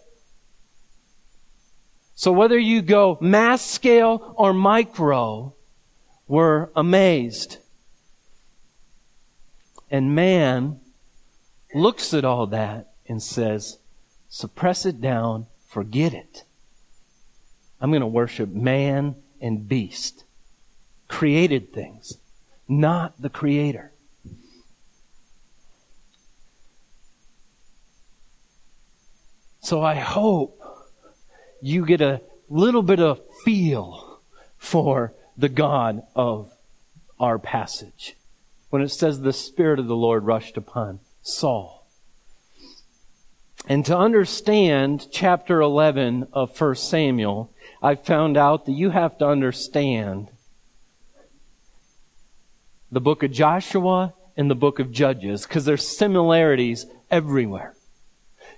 So 2.16 2.32
whether 2.32 2.58
you 2.58 2.82
go 2.82 3.18
mass 3.20 3.66
scale 3.66 4.34
or 4.38 4.54
micro, 4.54 5.56
we're 6.28 6.70
amazed. 6.74 7.58
And 9.90 10.14
man 10.14 10.80
looks 11.74 12.14
at 12.14 12.26
all 12.26 12.48
that 12.48 12.94
and 13.08 13.22
says, 13.22 13.78
suppress 14.28 14.86
it 14.86 15.00
down, 15.00 15.48
forget 15.68 16.14
it. 16.14 16.44
I'm 17.80 17.92
going 17.92 18.02
to 18.02 18.08
worship 18.08 18.50
man 18.50 19.16
and 19.40 19.68
beast, 19.68 20.26
created 21.08 21.72
things, 21.74 22.18
not 22.68 23.22
the 23.22 23.30
creator. 23.30 23.92
So 29.62 29.82
I 29.82 29.96
hope 29.96 30.62
you 31.62 31.86
get 31.86 32.02
a 32.02 32.22
little 32.50 32.84
bit 32.84 33.00
of 33.00 33.22
feel 33.44 34.22
for 34.58 35.14
the 35.38 35.50
God 35.50 36.04
of 36.16 36.54
our 37.20 37.38
passage 37.38 38.16
when 38.70 38.82
it 38.82 38.90
says 38.90 39.22
the 39.22 39.34
Spirit 39.34 39.80
of 39.80 39.88
the 39.88 39.96
Lord 39.96 40.26
rushed 40.26 40.58
upon 40.58 41.00
Saul. 41.22 41.88
And 43.68 43.86
to 43.86 43.98
understand 43.98 45.08
chapter 45.12 45.62
11 45.62 46.28
of 46.32 46.60
1 46.60 46.76
Samuel, 46.76 47.54
I 47.82 47.96
found 47.96 48.38
out 48.38 48.66
that 48.66 48.72
you 48.72 48.92
have 48.92 49.18
to 49.18 49.28
understand 49.28 50.30
the 52.92 53.02
book 53.02 53.24
of 53.24 53.32
Joshua 53.32 54.14
and 54.38 54.50
the 54.50 54.56
book 54.56 54.80
of 54.80 54.92
Judges 54.92 55.46
because 55.46 55.66
there's 55.66 55.86
similarities 55.86 56.86
everywhere. 57.12 57.76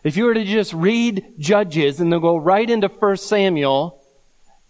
If 0.04 0.16
you 0.16 0.25
were 0.25 0.34
to 0.34 0.46
just 0.46 0.74
read 0.74 1.33
Judges 1.40 2.00
and 2.00 2.14
then 2.14 2.22
go 2.22 2.38
right 2.38 2.70
into 2.70 2.88
1 2.88 3.18
Samuel 3.18 4.01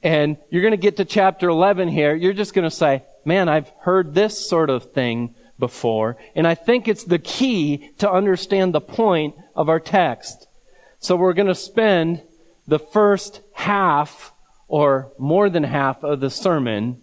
and 0.02 0.38
you're 0.50 0.62
going 0.62 0.72
to 0.72 0.78
get 0.78 0.98
to 0.98 1.06
chapter 1.06 1.50
11 1.50 1.90
here, 1.90 2.16
you're 2.16 2.34
just 2.34 2.54
going 2.54 2.70
to 2.70 2.76
say, 2.76 3.04
man, 3.26 3.50
I've 3.50 3.70
heard 3.82 4.14
this 4.14 4.48
sort 4.48 4.70
of 4.70 4.94
thing 4.94 5.36
before. 5.60 6.18
And 6.36 6.48
I 6.48 6.56
think 6.56 6.88
it's 6.88 7.04
the 7.04 7.20
key 7.20 7.92
to 8.00 8.10
understand 8.10 8.74
the 8.74 8.82
point 8.82 9.36
of 9.56 9.70
our 9.70 9.80
text. 9.80 10.48
So 11.00 11.16
we're 11.16 11.34
going 11.34 11.48
to 11.48 11.56
spend 11.56 12.22
the 12.68 12.80
first 12.80 13.42
half 13.54 14.34
or 14.68 15.12
more 15.18 15.50
than 15.50 15.64
half 15.64 16.04
of 16.04 16.20
the 16.20 16.30
sermon 16.30 17.02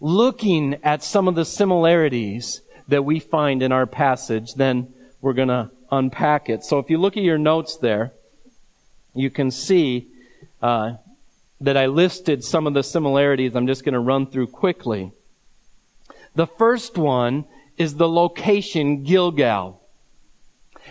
looking 0.00 0.78
at 0.82 1.02
some 1.02 1.28
of 1.28 1.34
the 1.34 1.44
similarities 1.44 2.62
that 2.88 3.04
we 3.04 3.20
find 3.20 3.62
in 3.62 3.70
our 3.70 3.86
passage. 3.86 4.54
Then 4.54 4.92
we're 5.20 5.32
going 5.32 5.48
to 5.48 5.70
unpack 5.90 6.48
it. 6.48 6.64
So 6.64 6.78
if 6.78 6.90
you 6.90 6.98
look 6.98 7.16
at 7.16 7.22
your 7.22 7.38
notes 7.38 7.76
there, 7.76 8.12
you 9.14 9.30
can 9.30 9.50
see 9.50 10.08
uh, 10.60 10.94
that 11.60 11.76
I 11.76 11.86
listed 11.86 12.42
some 12.42 12.66
of 12.66 12.74
the 12.74 12.82
similarities. 12.82 13.54
I'm 13.54 13.66
just 13.66 13.84
going 13.84 13.94
to 13.94 14.00
run 14.00 14.26
through 14.26 14.48
quickly. 14.48 15.12
The 16.34 16.46
first 16.46 16.96
one 16.96 17.44
is 17.76 17.96
the 17.96 18.08
location 18.08 19.02
Gilgal. 19.02 19.80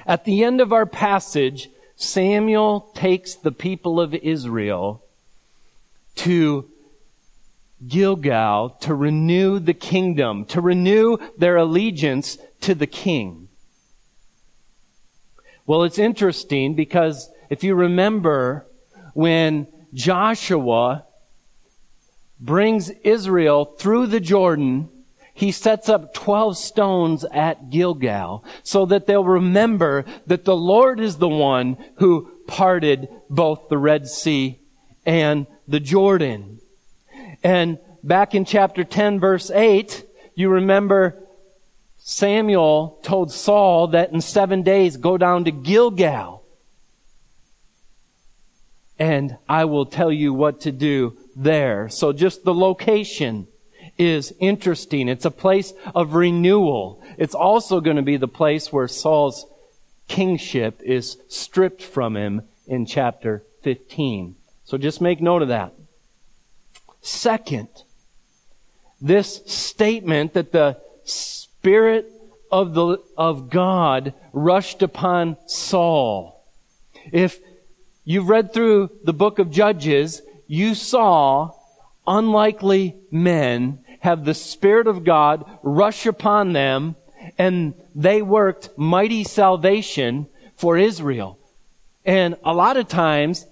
At 0.05 0.25
the 0.25 0.43
end 0.43 0.61
of 0.61 0.71
our 0.71 0.85
passage, 0.85 1.69
Samuel 1.95 2.91
takes 2.95 3.35
the 3.35 3.51
people 3.51 3.99
of 3.99 4.13
Israel 4.13 5.03
to 6.15 6.69
Gilgal 7.87 8.69
to 8.81 8.93
renew 8.93 9.59
the 9.59 9.73
kingdom, 9.73 10.45
to 10.45 10.61
renew 10.61 11.17
their 11.37 11.57
allegiance 11.57 12.37
to 12.61 12.75
the 12.75 12.87
king. 12.87 13.47
Well, 15.65 15.83
it's 15.83 15.99
interesting 15.99 16.75
because 16.75 17.29
if 17.49 17.63
you 17.63 17.75
remember 17.75 18.67
when 19.13 19.67
Joshua 19.93 21.05
brings 22.39 22.89
Israel 22.89 23.65
through 23.65 24.07
the 24.07 24.19
Jordan, 24.19 24.89
he 25.41 25.51
sets 25.51 25.89
up 25.89 26.13
12 26.13 26.55
stones 26.55 27.25
at 27.31 27.71
Gilgal 27.71 28.45
so 28.61 28.85
that 28.85 29.07
they'll 29.07 29.23
remember 29.23 30.05
that 30.27 30.45
the 30.45 30.55
Lord 30.55 30.99
is 30.99 31.17
the 31.17 31.27
one 31.27 31.77
who 31.95 32.29
parted 32.45 33.09
both 33.27 33.67
the 33.67 33.77
Red 33.79 34.07
Sea 34.07 34.59
and 35.03 35.47
the 35.67 35.79
Jordan. 35.79 36.59
And 37.43 37.79
back 38.03 38.35
in 38.35 38.45
chapter 38.45 38.83
10 38.83 39.19
verse 39.19 39.49
8, 39.49 40.05
you 40.35 40.47
remember 40.47 41.17
Samuel 41.97 42.99
told 43.01 43.31
Saul 43.31 43.87
that 43.87 44.11
in 44.11 44.21
seven 44.21 44.61
days 44.61 44.95
go 44.97 45.17
down 45.17 45.45
to 45.45 45.51
Gilgal 45.51 46.43
and 48.99 49.37
I 49.49 49.65
will 49.65 49.87
tell 49.87 50.11
you 50.11 50.35
what 50.35 50.61
to 50.61 50.71
do 50.71 51.17
there. 51.35 51.89
So 51.89 52.13
just 52.13 52.43
the 52.43 52.53
location 52.53 53.47
is 53.97 54.33
interesting. 54.39 55.07
It's 55.07 55.25
a 55.25 55.31
place 55.31 55.73
of 55.93 56.15
renewal. 56.15 57.01
It's 57.17 57.35
also 57.35 57.81
going 57.81 57.97
to 57.97 58.01
be 58.01 58.17
the 58.17 58.27
place 58.27 58.71
where 58.71 58.87
Saul's 58.87 59.45
kingship 60.07 60.81
is 60.83 61.17
stripped 61.27 61.81
from 61.81 62.15
him 62.15 62.41
in 62.67 62.85
chapter 62.85 63.43
15. 63.63 64.35
So 64.63 64.77
just 64.77 65.01
make 65.01 65.21
note 65.21 65.41
of 65.41 65.49
that. 65.49 65.73
Second, 67.01 67.69
this 69.01 69.41
statement 69.45 70.33
that 70.33 70.51
the 70.51 70.77
Spirit 71.03 72.11
of 72.51 72.73
the, 72.73 72.97
of 73.17 73.49
God 73.49 74.13
rushed 74.33 74.81
upon 74.81 75.37
Saul. 75.47 76.45
If 77.11 77.39
you've 78.03 78.29
read 78.29 78.53
through 78.53 78.91
the 79.03 79.13
book 79.13 79.39
of 79.39 79.51
Judges, 79.51 80.21
you 80.47 80.75
saw 80.75 81.51
unlikely 82.07 82.95
men 83.11 83.83
have 83.99 84.25
the 84.25 84.33
Spirit 84.33 84.87
of 84.87 85.03
God 85.03 85.45
rush 85.61 86.05
upon 86.05 86.53
them 86.53 86.95
and 87.37 87.73
they 87.93 88.21
worked 88.21 88.69
mighty 88.77 89.23
salvation 89.23 90.27
for 90.55 90.77
Israel. 90.77 91.37
And 92.05 92.35
a 92.43 92.53
lot 92.53 92.77
of 92.77 92.87
times, 92.87 93.45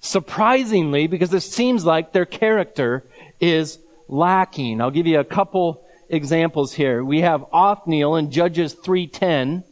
surprisingly, 0.00 1.06
because 1.06 1.34
it 1.34 1.40
seems 1.40 1.84
like 1.84 2.12
their 2.12 2.26
character 2.26 3.04
is 3.40 3.78
lacking. 4.08 4.80
I'll 4.80 4.90
give 4.90 5.06
you 5.06 5.18
a 5.18 5.24
couple 5.24 5.84
examples 6.08 6.74
here. 6.74 7.04
We 7.04 7.22
have 7.22 7.44
Othniel 7.52 8.16
in 8.16 8.30
Judges 8.30 8.74
3:10. 8.74 9.64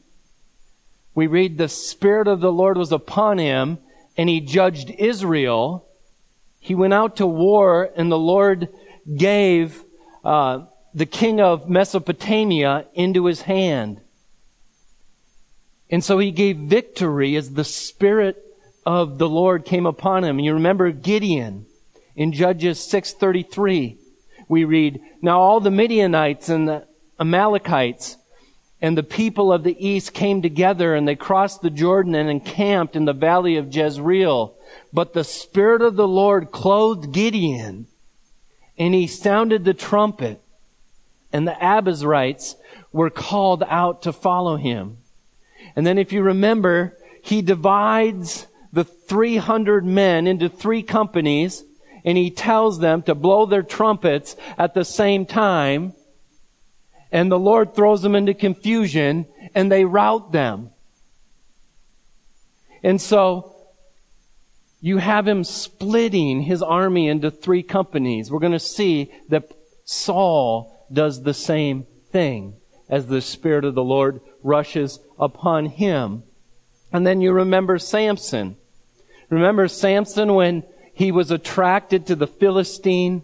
We 1.14 1.26
read 1.26 1.58
the 1.58 1.68
spirit 1.68 2.26
of 2.26 2.40
the 2.40 2.52
Lord 2.52 2.78
was 2.78 2.92
upon 2.92 3.38
him 3.38 3.78
and 4.16 4.28
he 4.28 4.40
judged 4.40 4.90
Israel. 4.90 5.86
He 6.60 6.74
went 6.74 6.94
out 6.94 7.16
to 7.16 7.26
war 7.26 7.90
and 7.96 8.12
the 8.12 8.18
Lord 8.18 8.68
gave 9.16 9.82
uh, 10.24 10.66
the 10.94 11.06
king 11.06 11.40
of 11.40 11.68
Mesopotamia 11.68 12.86
into 12.94 13.24
his 13.26 13.42
hand. 13.42 14.00
And 15.90 16.04
so 16.04 16.18
he 16.18 16.30
gave 16.30 16.56
victory 16.56 17.34
as 17.34 17.54
the 17.54 17.64
spirit 17.64 18.36
of 18.86 19.18
the 19.18 19.28
Lord 19.28 19.64
came 19.64 19.86
upon 19.86 20.22
him. 20.22 20.38
You 20.38 20.54
remember 20.54 20.92
Gideon 20.92 21.66
in 22.14 22.32
Judges 22.32 22.78
6:33 22.78 23.96
we 24.50 24.64
read, 24.64 25.00
Now 25.22 25.40
all 25.40 25.60
the 25.60 25.70
Midianites 25.70 26.48
and 26.48 26.68
the 26.68 26.86
Amalekites 27.20 28.16
and 28.82 28.96
the 28.96 29.02
people 29.02 29.52
of 29.52 29.62
the 29.62 29.76
east 29.86 30.14
came 30.14 30.40
together 30.40 30.94
and 30.94 31.06
they 31.06 31.16
crossed 31.16 31.60
the 31.60 31.70
Jordan 31.70 32.14
and 32.14 32.30
encamped 32.30 32.96
in 32.96 33.04
the 33.04 33.12
valley 33.12 33.56
of 33.56 33.74
Jezreel. 33.74 34.56
But 34.92 35.12
the 35.12 35.24
Spirit 35.24 35.82
of 35.82 35.96
the 35.96 36.08
Lord 36.08 36.50
clothed 36.50 37.12
Gideon 37.12 37.86
and 38.78 38.94
he 38.94 39.06
sounded 39.06 39.64
the 39.64 39.74
trumpet 39.74 40.40
and 41.32 41.46
the 41.46 41.52
Abiezrites 41.52 42.56
were 42.92 43.10
called 43.10 43.62
out 43.66 44.02
to 44.02 44.12
follow 44.12 44.56
him. 44.56 44.98
And 45.76 45.86
then 45.86 45.98
if 45.98 46.12
you 46.12 46.22
remember, 46.22 46.96
he 47.22 47.42
divides 47.42 48.46
the 48.72 48.84
300 48.84 49.84
men 49.84 50.26
into 50.26 50.48
three 50.48 50.82
companies 50.82 51.64
and 52.04 52.16
he 52.16 52.30
tells 52.30 52.78
them 52.78 53.02
to 53.02 53.14
blow 53.14 53.46
their 53.46 53.62
trumpets 53.62 54.36
at 54.56 54.74
the 54.74 54.84
same 54.84 55.26
time. 55.26 55.92
And 57.12 57.30
the 57.30 57.38
Lord 57.38 57.74
throws 57.74 58.02
them 58.02 58.14
into 58.14 58.34
confusion 58.34 59.26
and 59.54 59.70
they 59.70 59.84
rout 59.84 60.32
them. 60.32 60.70
And 62.82 63.00
so 63.00 63.54
you 64.80 64.98
have 64.98 65.28
him 65.28 65.44
splitting 65.44 66.42
his 66.42 66.62
army 66.62 67.08
into 67.08 67.30
three 67.30 67.62
companies. 67.62 68.30
We're 68.30 68.38
going 68.38 68.52
to 68.52 68.58
see 68.58 69.12
that 69.28 69.52
Saul 69.84 70.86
does 70.92 71.22
the 71.22 71.34
same 71.34 71.86
thing 72.10 72.54
as 72.88 73.06
the 73.06 73.20
Spirit 73.20 73.64
of 73.64 73.74
the 73.74 73.84
Lord 73.84 74.20
rushes 74.42 74.98
upon 75.18 75.66
him. 75.66 76.22
And 76.92 77.06
then 77.06 77.20
you 77.20 77.32
remember 77.32 77.78
Samson. 77.78 78.56
Remember 79.28 79.68
Samson 79.68 80.34
when 80.34 80.64
he 80.92 81.12
was 81.12 81.30
attracted 81.30 82.06
to 82.06 82.16
the 82.16 82.26
Philistine 82.26 83.22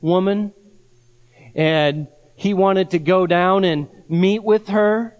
woman 0.00 0.52
and 1.54 2.06
he 2.38 2.54
wanted 2.54 2.90
to 2.90 3.00
go 3.00 3.26
down 3.26 3.64
and 3.64 3.88
meet 4.08 4.44
with 4.44 4.68
her? 4.68 5.16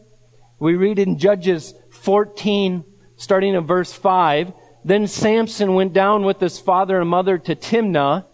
We 0.61 0.76
read 0.76 1.00
in 1.00 1.18
Judges 1.18 1.74
14, 1.90 2.85
starting 3.16 3.54
in 3.54 3.66
verse 3.66 3.92
5, 3.92 4.52
then 4.85 5.09
Samson 5.09 5.74
went 5.74 5.92
down 5.92 6.24
with 6.24 6.38
his 6.38 6.61
father 6.61 7.00
and 7.00 7.11
mother 7.11 7.37
to 7.37 7.57
Timnah, 7.57 8.24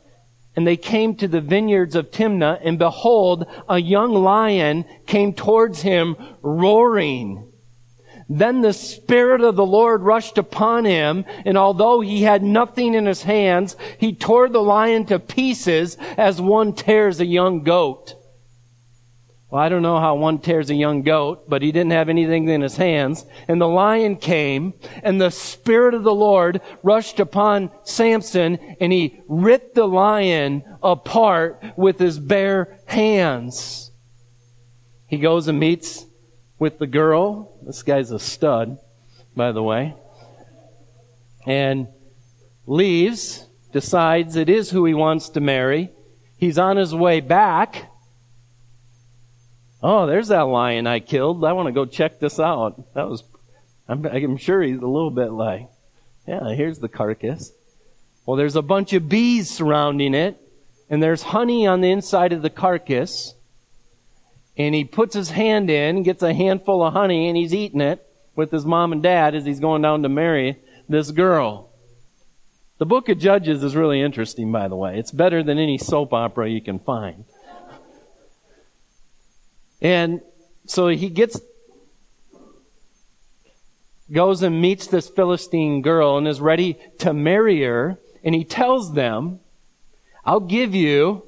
and 0.55 0.67
they 0.67 0.77
came 0.77 1.17
to 1.17 1.27
the 1.27 1.41
vineyards 1.41 1.97
of 1.97 2.11
Timnah, 2.11 2.61
and 2.63 2.79
behold, 2.79 3.47
a 3.71 3.79
young 3.79 4.13
lion 4.13 4.85
came 5.07 5.33
towards 5.33 5.81
him 5.81 6.17
roaring. 6.43 7.51
Then 8.29 8.61
the 8.61 8.75
Spirit 8.75 9.41
of 9.41 9.57
the 9.57 9.65
Lord 9.65 10.03
rushed 10.03 10.37
upon 10.37 10.85
him, 10.85 11.25
and 11.47 11.57
although 11.57 12.01
he 12.01 12.23
had 12.23 12.43
nothing 12.43 12.93
in 12.93 13.07
his 13.07 13.23
hands, 13.23 13.77
he 13.99 14.15
tore 14.15 14.51
the 14.51 14.63
lion 14.63 15.07
to 15.07 15.19
pieces 15.19 15.97
as 16.19 16.39
one 16.39 16.75
tears 16.75 17.19
a 17.21 17.27
young 17.27 17.63
goat. 17.63 18.15
Well, 19.55 19.63
I 19.63 19.69
don't 19.69 19.83
know 19.83 20.01
how 20.01 20.17
one 20.17 20.39
tears 20.39 20.69
a 20.71 20.75
young 20.75 21.03
goat, 21.03 21.49
but 21.49 21.63
he 21.63 21.71
didn't 21.71 21.93
have 21.93 22.09
anything 22.09 22.49
in 22.49 22.61
his 22.61 22.77
hands. 22.77 23.25
And 23.47 23.61
the 23.61 23.69
lion 23.69 24.17
came, 24.17 24.75
and 25.01 25.21
the 25.21 25.31
Spirit 25.31 25.95
of 25.95 26.03
the 26.03 26.13
Lord 26.13 26.61
rushed 26.83 27.21
upon 27.21 27.71
Samson, 27.85 28.59
and 28.81 28.93
he 28.93 29.21
ripped 29.29 29.77
the 29.77 29.87
lion 29.87 30.65
apart 30.83 31.63
with 31.77 32.01
his 32.01 32.19
bare 32.19 32.81
hands. 32.87 33.93
He 35.07 35.19
goes 35.19 35.47
and 35.47 35.61
meets 35.61 36.05
with 36.59 36.81
the 36.81 36.89
girl. 36.89 37.57
This 37.65 37.85
guy's 37.85 38.11
a 38.11 38.19
stud, 38.19 38.79
by 39.37 39.53
the 39.53 39.63
way. 39.63 39.95
And 41.47 41.87
leaves, 42.67 43.47
decides 43.73 44.35
it 44.35 44.49
is 44.49 44.71
who 44.71 44.85
he 44.85 44.95
wants 44.95 45.29
to 45.29 45.41
marry. 45.41 45.93
He's 46.39 46.59
on 46.59 46.77
his 46.77 46.93
way 46.93 47.21
back. 47.21 47.93
Oh, 49.85 50.07
there's 50.07 50.29
that 50.29 50.49
lion 50.49 50.87
I 50.87 51.01
killed. 51.01 51.45
I 51.45 51.53
want 51.53 51.67
to 51.67 51.73
go 51.73 51.85
check 51.85 52.19
this 52.19 52.41
out. 52.41 52.95
That 52.95 53.09
was, 53.09 53.23
I'm, 53.87 54.05
I'm 54.07 54.37
sure 54.39 54.63
he's 54.63 54.79
a 54.79 54.87
little 54.87 55.11
bit 55.11 55.31
like, 55.31 55.69
yeah, 56.27 56.55
here's 56.55 56.79
the 56.79 56.89
carcass. 56.89 57.53
Well, 58.25 58.37
there's 58.39 58.57
a 58.57 58.63
bunch 58.63 58.95
of 58.95 59.09
bees 59.09 59.51
surrounding 59.51 60.15
it, 60.15 60.41
and 60.89 61.03
there's 61.03 61.23
honey 61.23 61.67
on 61.67 61.83
the 61.83 61.91
inside 61.91 62.33
of 62.33 62.41
the 62.41 62.49
carcass 62.49 63.35
and 64.57 64.75
he 64.75 64.85
puts 64.85 65.15
his 65.15 65.31
hand 65.31 65.69
in, 65.71 66.03
gets 66.03 66.23
a 66.23 66.33
handful 66.33 66.85
of 66.85 66.93
honey, 66.93 67.29
and 67.29 67.37
he's 67.37 67.55
eating 67.55 67.81
it 67.81 68.07
with 68.37 68.51
his 68.51 68.65
mom 68.65 68.93
and 68.93 69.03
dad 69.03 69.35
as 69.35 69.45
he's 69.45 69.61
going 69.61 69.83
down 69.83 70.03
to 70.03 70.09
marry 70.09 70.57
this 70.89 71.11
girl. 71.11 71.71
The 72.79 72.87
book 72.87 73.09
of 73.09 73.19
Judges 73.19 73.63
is 73.63 73.77
really 73.77 74.01
interesting, 74.01 74.51
by 74.53 74.69
the 74.69 74.77
way. 74.77 74.99
It's 74.99 75.11
better 75.11 75.43
than 75.43 75.59
any 75.59 75.79
soap 75.79 76.13
opera 76.13 76.49
you 76.49 76.61
can 76.61 76.79
find. 76.79 77.25
And 79.85 80.23
so 80.67 80.89
he 80.89 81.11
gets, 81.11 81.39
goes 84.11 84.43
and 84.43 84.61
meets 84.61 84.87
this 84.87 85.11
Philistine 85.11 85.83
girl 85.83 86.17
and 86.17 86.27
is 86.27 86.41
ready 86.41 86.79
to 87.01 87.13
marry 87.13 87.63
her. 87.63 87.99
And 88.25 88.35
he 88.35 88.45
tells 88.45 88.95
them, 88.95 89.41
I'll 90.25 90.41
give 90.41 90.75
you 90.75 91.27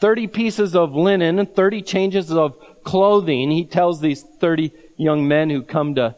30 0.00 0.28
pieces 0.28 0.74
of 0.74 0.94
linen 0.94 1.38
and 1.38 1.54
30 1.54 1.82
changes 1.82 2.32
of 2.32 2.56
clothing. 2.84 3.50
He 3.50 3.66
tells 3.66 4.00
these 4.00 4.22
30 4.40 4.72
young 4.96 5.28
men 5.28 5.50
who 5.50 5.62
come 5.62 5.94
to 5.96 6.16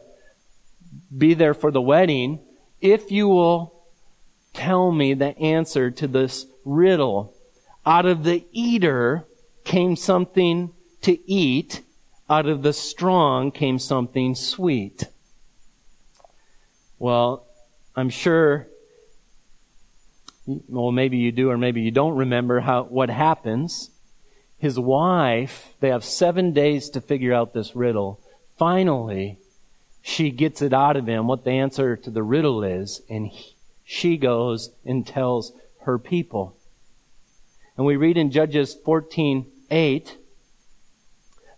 be 1.15 1.33
there 1.33 1.53
for 1.53 1.71
the 1.71 1.81
wedding, 1.81 2.39
if 2.79 3.11
you 3.11 3.27
will 3.27 3.83
tell 4.53 4.89
me 4.89 5.13
the 5.13 5.37
answer 5.37 5.91
to 5.91 6.07
this 6.07 6.45
riddle, 6.63 7.33
out 7.85 8.05
of 8.05 8.23
the 8.23 8.45
eater 8.53 9.25
came 9.65 9.97
something 9.97 10.71
to 11.07 11.31
eat, 11.31 11.83
out 12.29 12.47
of 12.47 12.63
the 12.63 12.73
strong 12.73 13.49
came 13.49 13.79
something 13.79 14.35
sweet. 14.35 15.05
Well, 16.99 17.45
I'm 17.95 18.09
sure 18.09 18.67
well, 20.67 20.91
maybe 20.91 21.17
you 21.17 21.31
do 21.31 21.49
or 21.49 21.57
maybe 21.57 21.79
you 21.79 21.91
don't 21.91 22.17
remember 22.17 22.59
how, 22.59 22.83
what 22.83 23.09
happens. 23.09 23.89
His 24.57 24.77
wife, 24.77 25.75
they 25.79 25.89
have 25.89 26.03
seven 26.03 26.51
days 26.51 26.89
to 26.89 26.99
figure 26.99 27.33
out 27.33 27.53
this 27.53 27.73
riddle. 27.73 28.19
Finally, 28.57 29.37
she 30.01 30.29
gets 30.29 30.61
it 30.61 30.73
out 30.73 30.97
of 30.97 31.07
him 31.07 31.27
what 31.27 31.45
the 31.45 31.51
answer 31.51 31.95
to 31.95 32.09
the 32.09 32.23
riddle 32.23 32.65
is, 32.65 33.01
and 33.09 33.27
he, 33.27 33.55
she 33.85 34.17
goes 34.17 34.71
and 34.85 35.07
tells 35.07 35.53
her 35.83 35.97
people. 35.97 36.57
And 37.77 37.85
we 37.85 37.95
read 37.95 38.17
in 38.17 38.29
Judges 38.29 38.73
14, 38.73 39.45
8, 39.71 40.17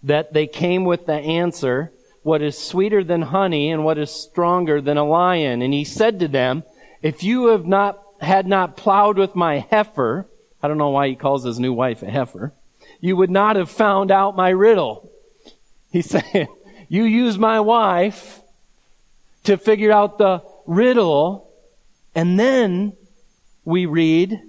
that 0.04 0.34
they 0.34 0.48
came 0.48 0.86
with 0.86 1.06
the 1.06 1.14
answer, 1.14 1.92
what 2.24 2.42
is 2.42 2.58
sweeter 2.58 3.04
than 3.04 3.22
honey 3.22 3.72
and 3.72 3.84
what 3.84 3.98
is 3.98 4.12
stronger 4.12 4.82
than 4.82 4.98
a 4.98 5.04
lion. 5.04 5.62
And 5.62 5.74
he 5.74 5.84
said 5.84 6.20
to 6.20 6.28
them, 6.28 6.64
if 7.02 7.24
you 7.24 7.48
have 7.48 7.66
not 7.66 8.04
had 8.22 8.46
not 8.46 8.76
plowed 8.76 9.18
with 9.18 9.36
my 9.36 9.60
heifer, 9.60 10.28
I 10.62 10.68
don't 10.68 10.78
know 10.78 10.90
why 10.90 11.08
he 11.08 11.16
calls 11.16 11.46
his 11.46 11.60
new 11.60 11.72
wife 11.72 12.04
a 12.04 12.12
heifer, 12.12 12.54
you 13.00 13.16
would 13.16 13.30
not 13.30 13.56
have 13.56 13.70
found 13.70 14.12
out 14.12 14.36
my 14.36 14.50
riddle. 14.50 15.10
He's 15.90 16.10
saying, 16.10 16.48
you 16.90 17.04
use 17.04 17.38
my 17.38 17.60
wife 17.60 18.42
to 19.46 19.58
figure 19.58 19.92
out 19.92 20.18
the 20.18 20.44
riddle, 20.66 21.50
and 22.14 22.40
then 22.40 22.94
we 23.64 23.86
read 23.86 24.42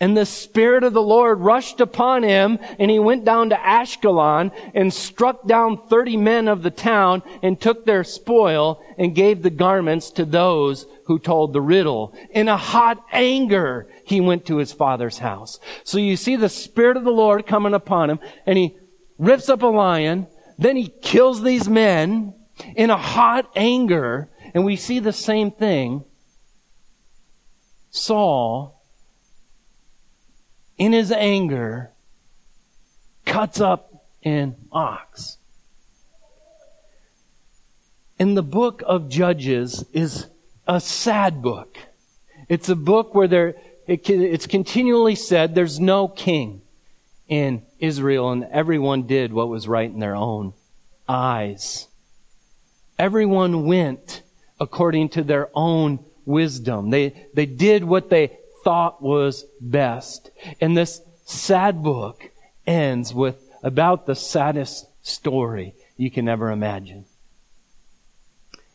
and 0.00 0.16
the 0.16 0.26
Spirit 0.26 0.82
of 0.82 0.92
the 0.92 1.02
Lord 1.02 1.38
rushed 1.38 1.80
upon 1.80 2.24
him, 2.24 2.58
and 2.80 2.90
he 2.90 2.98
went 2.98 3.24
down 3.24 3.50
to 3.50 3.56
Ashkelon 3.56 4.50
and 4.74 4.92
struck 4.92 5.46
down 5.46 5.86
thirty 5.88 6.16
men 6.16 6.48
of 6.48 6.62
the 6.62 6.70
town 6.70 7.22
and 7.42 7.60
took 7.60 7.84
their 7.84 8.02
spoil 8.02 8.82
and 8.98 9.14
gave 9.14 9.42
the 9.42 9.50
garments 9.50 10.10
to 10.12 10.24
those 10.24 10.86
who 11.06 11.18
told 11.18 11.52
the 11.52 11.60
riddle. 11.60 12.14
In 12.30 12.48
a 12.48 12.56
hot 12.56 13.04
anger, 13.12 13.88
he 14.04 14.20
went 14.20 14.46
to 14.46 14.56
his 14.56 14.72
father's 14.72 15.18
house. 15.18 15.60
So 15.84 15.98
you 15.98 16.16
see 16.16 16.34
the 16.34 16.48
Spirit 16.48 16.96
of 16.96 17.04
the 17.04 17.10
Lord 17.10 17.46
coming 17.46 17.74
upon 17.74 18.10
him, 18.10 18.18
and 18.44 18.58
he 18.58 18.76
rips 19.18 19.48
up 19.48 19.62
a 19.62 19.66
lion, 19.66 20.26
then 20.58 20.76
he 20.76 20.88
kills 20.88 21.42
these 21.42 21.68
men 21.68 22.34
in 22.74 22.90
a 22.90 22.96
hot 22.96 23.50
anger, 23.54 24.30
and 24.52 24.64
we 24.64 24.74
see 24.74 24.98
the 24.98 25.12
same 25.12 25.50
thing. 25.50 26.04
Saul 27.90 28.81
in 30.82 30.92
his 30.92 31.12
anger, 31.12 31.92
cuts 33.24 33.60
up 33.60 34.04
an 34.24 34.56
ox. 34.72 35.38
And 38.18 38.36
the 38.36 38.42
book 38.42 38.82
of 38.84 39.08
Judges 39.08 39.84
is 39.92 40.26
a 40.66 40.80
sad 40.80 41.40
book. 41.40 41.78
It's 42.48 42.68
a 42.68 42.74
book 42.74 43.14
where 43.14 43.28
there, 43.28 43.54
it, 43.86 44.10
it's 44.10 44.48
continually 44.48 45.14
said 45.14 45.54
there's 45.54 45.78
no 45.78 46.08
king 46.08 46.62
in 47.28 47.62
Israel 47.78 48.32
and 48.32 48.42
everyone 48.50 49.04
did 49.04 49.32
what 49.32 49.48
was 49.48 49.68
right 49.68 49.88
in 49.88 50.00
their 50.00 50.16
own 50.16 50.52
eyes. 51.08 51.86
Everyone 52.98 53.66
went 53.66 54.22
according 54.58 55.10
to 55.10 55.22
their 55.22 55.48
own 55.54 56.00
wisdom. 56.24 56.90
They, 56.90 57.28
they 57.34 57.46
did 57.46 57.84
what 57.84 58.10
they 58.10 58.36
thought 58.62 59.02
was 59.02 59.44
best. 59.60 60.30
And 60.60 60.76
this 60.76 61.00
sad 61.24 61.82
book 61.82 62.30
ends 62.66 63.12
with 63.14 63.50
about 63.62 64.06
the 64.06 64.14
saddest 64.14 64.86
story 65.02 65.74
you 65.96 66.10
can 66.10 66.28
ever 66.28 66.50
imagine. 66.50 67.04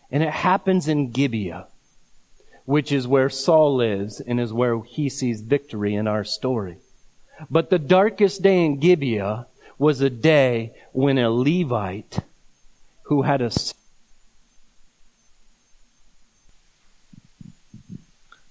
And 0.10 0.24
it 0.24 0.32
happens 0.32 0.88
in 0.88 1.12
Gibeah, 1.12 1.68
which 2.66 2.92
is 2.92 3.08
where 3.08 3.30
Saul 3.30 3.76
lives 3.76 4.20
and 4.22 4.40
is 4.40 4.54
where 4.54 4.82
he 4.82 5.10
sees 5.10 5.42
victory 5.42 5.96
in 5.96 6.08
our 6.08 6.24
story. 6.24 6.78
But 7.50 7.70
the 7.70 7.80
darkest 7.80 8.42
day 8.42 8.66
in 8.66 8.80
Gibeah 8.80 9.48
was 9.78 10.02
a 10.02 10.10
day 10.10 10.74
when 10.92 11.18
a 11.18 11.30
Levite 11.30 12.20
who 13.04 13.22
had 13.22 13.42
a 13.42 13.52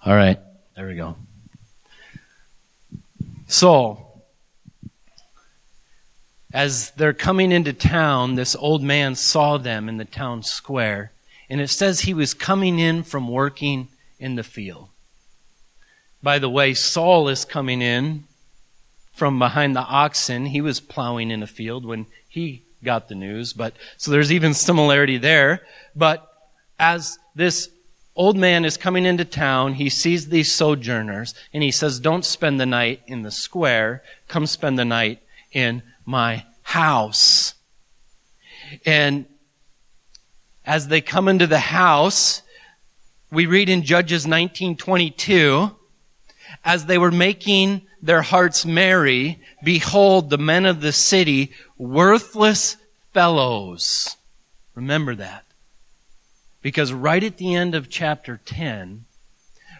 All 0.04 0.14
right, 0.14 0.38
there 0.76 0.86
we 0.86 0.94
go. 0.94 1.16
So, 3.46 4.22
as 6.52 6.90
they're 6.92 7.12
coming 7.12 7.52
into 7.52 7.72
town, 7.72 8.34
this 8.34 8.56
old 8.56 8.82
man 8.82 9.14
saw 9.14 9.56
them 9.56 9.88
in 9.88 9.98
the 9.98 10.04
town 10.04 10.42
square, 10.42 11.12
and 11.48 11.60
it 11.60 11.68
says 11.68 12.00
he 12.00 12.14
was 12.14 12.34
coming 12.34 12.78
in 12.78 13.02
from 13.02 13.28
working 13.28 13.88
in 14.18 14.34
the 14.34 14.42
field. 14.42 14.88
By 16.22 16.38
the 16.38 16.50
way, 16.50 16.74
Saul 16.74 17.28
is 17.28 17.44
coming 17.44 17.82
in 17.82 18.24
from 19.12 19.38
behind 19.38 19.76
the 19.76 19.80
oxen. 19.80 20.46
He 20.46 20.60
was 20.60 20.80
plowing 20.80 21.30
in 21.30 21.42
a 21.42 21.46
field 21.46 21.84
when 21.84 22.06
he 22.28 22.62
got 22.82 23.08
the 23.08 23.14
news, 23.14 23.52
but 23.52 23.74
so 23.96 24.10
there's 24.10 24.32
even 24.32 24.54
similarity 24.54 25.18
there. 25.18 25.62
But 25.94 26.26
as 26.78 27.18
this 27.34 27.68
old 28.16 28.36
man 28.36 28.64
is 28.64 28.76
coming 28.76 29.04
into 29.04 29.24
town. 29.24 29.74
He 29.74 29.88
sees 29.88 30.28
these 30.28 30.50
sojourners 30.50 31.34
and 31.52 31.62
he 31.62 31.70
says, 31.70 32.00
Don't 32.00 32.24
spend 32.24 32.58
the 32.58 32.66
night 32.66 33.02
in 33.06 33.22
the 33.22 33.30
square. 33.30 34.02
Come 34.26 34.46
spend 34.46 34.78
the 34.78 34.84
night 34.84 35.22
in 35.52 35.82
my 36.04 36.44
house. 36.62 37.54
And 38.84 39.26
as 40.64 40.88
they 40.88 41.00
come 41.00 41.28
into 41.28 41.46
the 41.46 41.60
house, 41.60 42.42
we 43.30 43.46
read 43.46 43.68
in 43.68 43.82
Judges 43.82 44.26
1922, 44.26 45.70
as 46.64 46.86
they 46.86 46.98
were 46.98 47.12
making 47.12 47.82
their 48.02 48.22
hearts 48.22 48.64
merry, 48.64 49.40
behold, 49.62 50.30
the 50.30 50.38
men 50.38 50.64
of 50.64 50.80
the 50.80 50.92
city, 50.92 51.52
worthless 51.76 52.76
fellows. 53.12 54.16
Remember 54.74 55.14
that. 55.14 55.45
Because 56.66 56.92
right 56.92 57.22
at 57.22 57.36
the 57.36 57.54
end 57.54 57.76
of 57.76 57.88
chapter 57.88 58.40
10, 58.44 59.04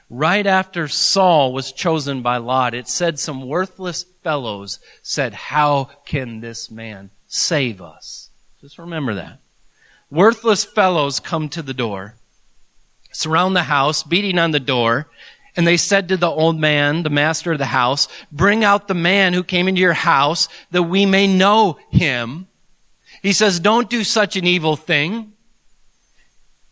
right 0.09 0.47
after 0.47 0.87
Saul 0.87 1.53
was 1.53 1.73
chosen 1.73 2.23
by 2.23 2.37
Lot, 2.37 2.75
it 2.75 2.87
said 2.87 3.19
some 3.19 3.49
worthless 3.49 4.05
fellows 4.23 4.79
said, 5.03 5.35
How 5.35 5.91
can 6.05 6.39
this 6.39 6.71
man 6.71 7.11
save 7.27 7.83
us? 7.83 8.31
Just 8.61 8.79
remember 8.79 9.15
that. 9.15 9.41
Worthless 10.13 10.63
fellows 10.65 11.19
come 11.19 11.49
to 11.49 11.61
the 11.61 11.75
door, 11.75 12.15
surround 13.11 13.57
the 13.57 13.65
house, 13.65 14.05
beating 14.05 14.39
on 14.39 14.53
the 14.53 14.61
door, 14.61 15.09
and 15.57 15.67
they 15.67 15.77
said 15.77 16.07
to 16.11 16.17
the 16.17 16.31
old 16.31 16.57
man, 16.57 17.03
the 17.03 17.11
master 17.11 17.51
of 17.51 17.59
the 17.59 17.65
house, 17.65 18.07
Bring 18.31 18.63
out 18.63 18.87
the 18.87 18.95
man 18.95 19.33
who 19.33 19.43
came 19.43 19.67
into 19.67 19.81
your 19.81 19.93
house 19.93 20.49
that 20.71 20.85
we 20.85 21.05
may 21.05 21.27
know 21.27 21.81
him. 21.91 22.47
He 23.23 23.33
says, 23.33 23.59
Don't 23.59 23.91
do 23.91 24.05
such 24.05 24.37
an 24.37 24.47
evil 24.47 24.77
thing. 24.77 25.33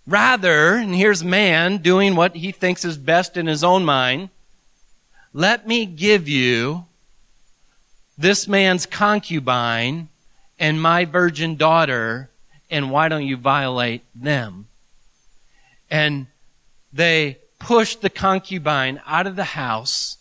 Rather, 0.06 0.74
and 0.74 0.94
here's 0.94 1.24
man 1.24 1.78
doing 1.78 2.14
what 2.14 2.36
he 2.36 2.52
thinks 2.52 2.84
is 2.84 2.98
best 2.98 3.36
in 3.36 3.46
his 3.46 3.64
own 3.64 3.84
mind, 3.84 4.28
let 5.32 5.66
me 5.66 5.86
give 5.86 6.28
you 6.28 6.84
this 8.16 8.46
man's 8.46 8.86
concubine 8.86 10.08
and 10.58 10.80
my 10.80 11.04
virgin 11.04 11.56
daughter, 11.56 12.30
and 12.70 12.90
why 12.90 13.08
don't 13.08 13.26
you 13.26 13.36
violate 13.36 14.02
them? 14.14 14.66
And 15.90 16.26
they 16.92 17.38
push 17.58 17.96
the 17.96 18.10
concubine 18.10 19.00
out 19.06 19.26
of 19.26 19.36
the 19.36 19.44
house. 19.44 20.18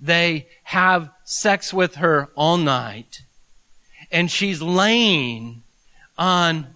They 0.00 0.48
have 0.64 1.10
sex 1.24 1.72
with 1.72 1.96
her 1.96 2.28
all 2.34 2.58
night. 2.58 3.22
And 4.10 4.30
she's 4.30 4.60
laying 4.60 5.62
on 6.18 6.73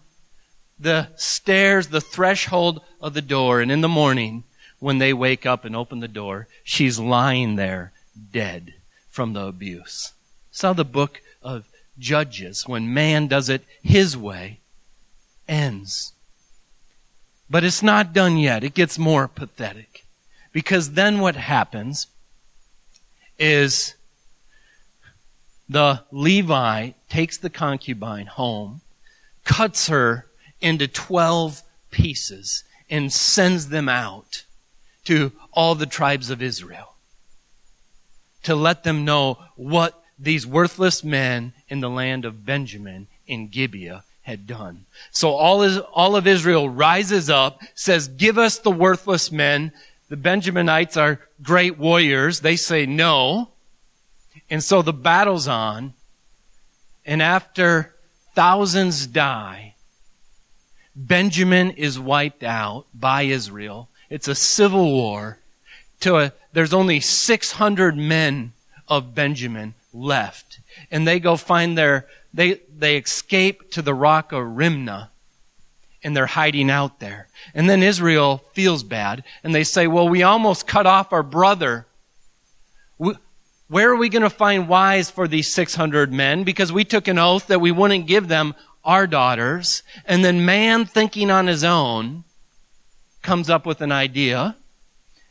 the 0.79 1.09
stairs, 1.17 1.89
the 1.89 2.01
threshold 2.01 2.81
of 3.01 3.15
the 3.15 3.23
door, 3.23 3.61
and 3.61 3.71
in 3.71 3.81
the 3.81 3.89
morning, 3.89 4.45
when 4.79 4.99
they 4.99 5.13
wake 5.13 5.45
up 5.45 5.65
and 5.65 5.75
open 5.75 6.01
the 6.01 6.09
door, 6.09 6.47
she's 6.63 6.99
lying 6.99 7.57
there 7.57 7.93
dead 8.33 8.75
from 9.11 9.33
the 9.33 9.45
abuse. 9.47 10.13
How 10.61 10.73
the 10.73 10.85
book 10.85 11.21
of 11.43 11.69
Judges, 11.99 12.67
when 12.67 12.95
man 12.95 13.27
does 13.27 13.49
it 13.49 13.63
his 13.83 14.17
way, 14.17 14.61
ends. 15.49 16.13
But 17.51 17.65
it's 17.65 17.83
not 17.83 18.13
done 18.13 18.37
yet. 18.39 18.63
It 18.63 18.75
gets 18.75 18.99
more 18.99 19.27
pathetic. 19.27 20.05
Because 20.53 20.93
then 20.93 21.21
what 21.21 21.37
happens 21.37 22.07
is 23.39 23.95
the 25.69 26.03
Levi 26.11 26.91
takes 27.09 27.39
the 27.39 27.51
concubine 27.51 28.27
home, 28.27 28.81
cuts 29.45 29.89
her 29.89 30.28
into 30.61 30.89
12 30.89 31.63
pieces 31.91 32.65
and 32.91 33.13
sends 33.13 33.69
them 33.69 33.89
out 33.89 34.45
to 35.05 35.33
all 35.53 35.75
the 35.75 35.87
tribes 35.87 36.31
of 36.31 36.43
Israel 36.43 36.95
to 38.43 38.55
let 38.55 38.85
them 38.85 39.05
know 39.05 39.39
what 39.57 40.03
these 40.19 40.47
worthless 40.47 41.05
men 41.05 41.53
in 41.69 41.81
the 41.81 41.91
land 41.91 42.25
of 42.25 42.45
Benjamin 42.45 43.07
in 43.27 43.49
Gibeah 43.49 44.05
had 44.23 44.47
done. 44.47 44.85
So 45.11 45.31
all, 45.31 45.63
is, 45.63 45.79
all 45.79 46.17
of 46.17 46.27
Israel 46.27 46.69
rises 46.69 47.31
up, 47.31 47.61
says, 47.75 48.09
give 48.09 48.37
us 48.37 48.59
the 48.59 48.71
worthless 48.71 49.33
men. 49.33 49.73
The 50.09 50.17
Benjaminites 50.17 51.01
are 51.01 51.21
great 51.43 51.79
warriors. 51.79 52.41
They 52.41 52.57
say 52.57 52.85
no. 52.85 53.51
And 54.51 54.63
so 54.63 54.83
the 54.83 54.93
battle's 54.93 55.49
on. 55.49 55.95
And 57.07 57.23
after 57.23 57.95
thousands 58.35 59.07
die, 59.07 59.68
Benjamin 60.99 61.71
is 61.71 61.97
wiped 61.97 62.43
out 62.43 62.87
by 62.93 63.23
Israel. 63.23 63.89
It's 64.11 64.27
a 64.27 64.35
civil 64.35 64.91
war. 64.91 65.39
To 66.01 66.17
a, 66.17 66.33
there's 66.53 66.75
only 66.75 66.99
600 66.99 67.97
men 67.97 68.53
of 68.89 69.15
Benjamin 69.15 69.75
left. 69.93 70.59
And 70.91 71.07
they 71.07 71.21
go 71.21 71.37
find 71.37 71.79
their, 71.79 72.09
they, 72.35 72.61
they 72.77 72.97
escape 72.97 73.71
to 73.73 73.83
the 73.83 73.95
rock 73.95 74.33
of 74.33 74.57
Rimmon, 74.57 75.07
And 76.03 76.17
they're 76.17 76.27
hiding 76.27 76.69
out 76.69 76.99
there. 76.99 77.29
And 77.55 77.71
then 77.71 77.83
Israel 77.85 78.39
feels 78.53 78.83
bad. 78.83 79.23
And 79.45 79.55
they 79.55 79.65
say, 79.65 79.87
well, 79.87 80.09
we 80.09 80.25
almost 80.25 80.67
cut 80.67 80.87
off 80.87 81.13
our 81.13 81.23
brother. 81.23 81.87
Where 83.69 83.91
are 83.91 83.97
we 83.97 84.09
going 84.09 84.23
to 84.23 84.31
find 84.31 84.69
wives 84.69 85.11
for 85.11 85.29
these 85.29 85.53
600 85.53 86.13
men? 86.13 86.43
Because 86.43 86.73
we 86.73 86.85
took 86.85 87.07
an 87.07 87.19
oath 87.19 87.47
that 87.47 87.61
we 87.61 87.71
wouldn't 87.71 88.09
give 88.09 88.27
them 88.27 88.57
our 88.89 89.07
daughters, 89.07 89.83
and 90.07 90.25
then 90.25 90.47
man 90.47 90.87
thinking 90.87 91.31
on 91.31 91.47
his 91.47 91.63
own 91.63 92.25
comes 93.21 93.51
up 93.51 93.67
with 93.67 93.83
an 93.83 93.93
idea, 93.93 94.57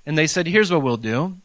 and 0.05 0.15
they 0.15 0.27
said, 0.27 0.45
here's 0.45 0.71
what 0.71 0.83
we'll 0.83 0.95
do. 0.95 1.35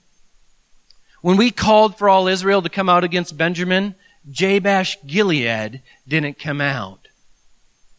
When 1.22 1.38
we 1.38 1.50
called 1.50 1.96
for 1.96 2.10
all 2.10 2.28
Israel 2.28 2.60
to 2.60 2.68
come 2.68 2.90
out 2.90 3.02
against 3.02 3.38
Benjamin, 3.38 3.94
Jabesh 4.30 4.98
Gilead 5.06 5.80
didn't 6.06 6.38
come 6.38 6.60
out, 6.60 7.08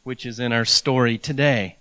which 0.04 0.28
is 0.28 0.39
in 0.39 0.54
our 0.54 0.63
story 0.63 1.17
today. 1.17 1.78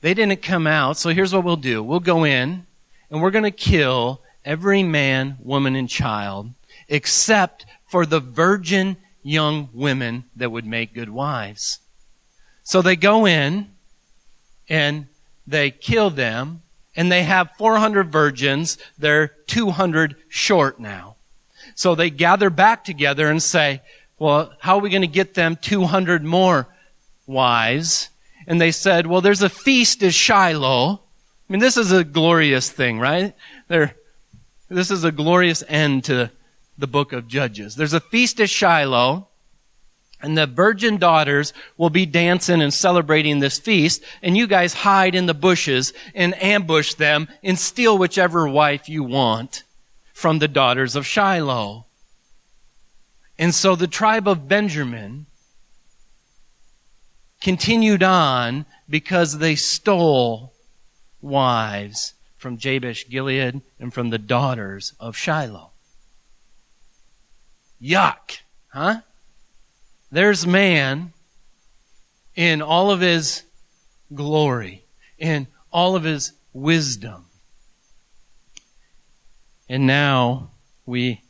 They 0.00 0.14
didn't 0.14 0.42
come 0.42 0.66
out, 0.66 0.96
so 0.96 1.10
here's 1.10 1.32
what 1.32 1.44
we'll 1.44 1.54
do. 1.54 1.80
We'll 1.80 2.00
go 2.00 2.24
in, 2.24 2.66
and 3.08 3.22
we're 3.22 3.30
going 3.30 3.44
to 3.44 3.52
kill 3.52 4.20
every 4.44 4.82
man, 4.82 5.36
woman, 5.40 5.76
and 5.76 5.88
child, 5.88 6.50
except 6.88 7.64
for 7.86 8.04
the 8.04 8.18
virgin 8.18 8.96
young 9.22 9.68
women 9.72 10.24
that 10.36 10.50
would 10.50 10.66
make 10.66 10.94
good 10.94 11.08
wives. 11.08 11.78
So 12.64 12.82
they 12.82 12.96
go 12.96 13.26
in 13.26 13.70
and 14.68 15.06
they 15.46 15.70
kill 15.70 16.10
them 16.10 16.62
and 16.94 17.10
they 17.10 17.22
have 17.22 17.50
400 17.58 18.12
virgins. 18.12 18.78
They're 18.98 19.28
200 19.46 20.16
short 20.28 20.78
now. 20.78 21.16
So 21.74 21.94
they 21.94 22.10
gather 22.10 22.50
back 22.50 22.84
together 22.84 23.28
and 23.28 23.42
say, 23.42 23.82
well, 24.18 24.52
how 24.60 24.76
are 24.76 24.80
we 24.80 24.90
going 24.90 25.02
to 25.02 25.08
get 25.08 25.34
them 25.34 25.56
200 25.56 26.22
more 26.22 26.68
wives? 27.26 28.08
And 28.46 28.60
they 28.60 28.70
said, 28.70 29.06
well, 29.06 29.20
there's 29.20 29.42
a 29.42 29.48
feast 29.48 30.02
at 30.02 30.14
Shiloh. 30.14 31.00
I 31.48 31.52
mean, 31.52 31.60
this 31.60 31.76
is 31.76 31.92
a 31.92 32.04
glorious 32.04 32.70
thing, 32.70 32.98
right? 32.98 33.34
There, 33.68 33.94
this 34.68 34.90
is 34.90 35.04
a 35.04 35.12
glorious 35.12 35.62
end 35.68 36.04
to 36.04 36.30
the 36.78 36.86
book 36.86 37.12
of 37.12 37.28
Judges. 37.28 37.76
There's 37.76 37.92
a 37.92 38.00
feast 38.00 38.40
at 38.40 38.50
Shiloh, 38.50 39.28
and 40.20 40.38
the 40.38 40.46
virgin 40.46 40.98
daughters 40.98 41.52
will 41.76 41.90
be 41.90 42.06
dancing 42.06 42.62
and 42.62 42.72
celebrating 42.72 43.40
this 43.40 43.58
feast, 43.58 44.02
and 44.22 44.36
you 44.36 44.46
guys 44.46 44.72
hide 44.72 45.14
in 45.14 45.26
the 45.26 45.34
bushes 45.34 45.92
and 46.14 46.40
ambush 46.42 46.94
them 46.94 47.28
and 47.42 47.58
steal 47.58 47.98
whichever 47.98 48.48
wife 48.48 48.88
you 48.88 49.02
want. 49.02 49.64
from 50.12 50.38
the 50.38 50.46
daughters 50.46 50.94
of 50.94 51.04
Shiloh. 51.04 51.84
And 53.38 53.52
so 53.52 53.74
the 53.74 53.88
tribe 53.88 54.28
of 54.28 54.46
Benjamin 54.46 55.26
continued 57.40 58.04
on 58.04 58.64
because 58.88 59.38
they 59.38 59.56
stole 59.56 60.52
wives 61.20 62.14
from 62.36 62.56
Jabesh 62.56 63.08
Gilead 63.08 63.62
and 63.80 63.92
from 63.92 64.10
the 64.10 64.18
daughters 64.18 64.92
of 65.00 65.16
Shiloh. 65.16 65.71
Yuck, 67.82 68.38
huh? 68.68 69.00
There's 70.10 70.46
man 70.46 71.12
in 72.36 72.62
all 72.62 72.90
of 72.90 73.00
his 73.00 73.42
glory, 74.14 74.84
in 75.18 75.48
all 75.72 75.96
of 75.96 76.04
his 76.04 76.32
wisdom. 76.52 77.26
And 79.68 79.86
now 79.86 80.50
we 80.86 81.22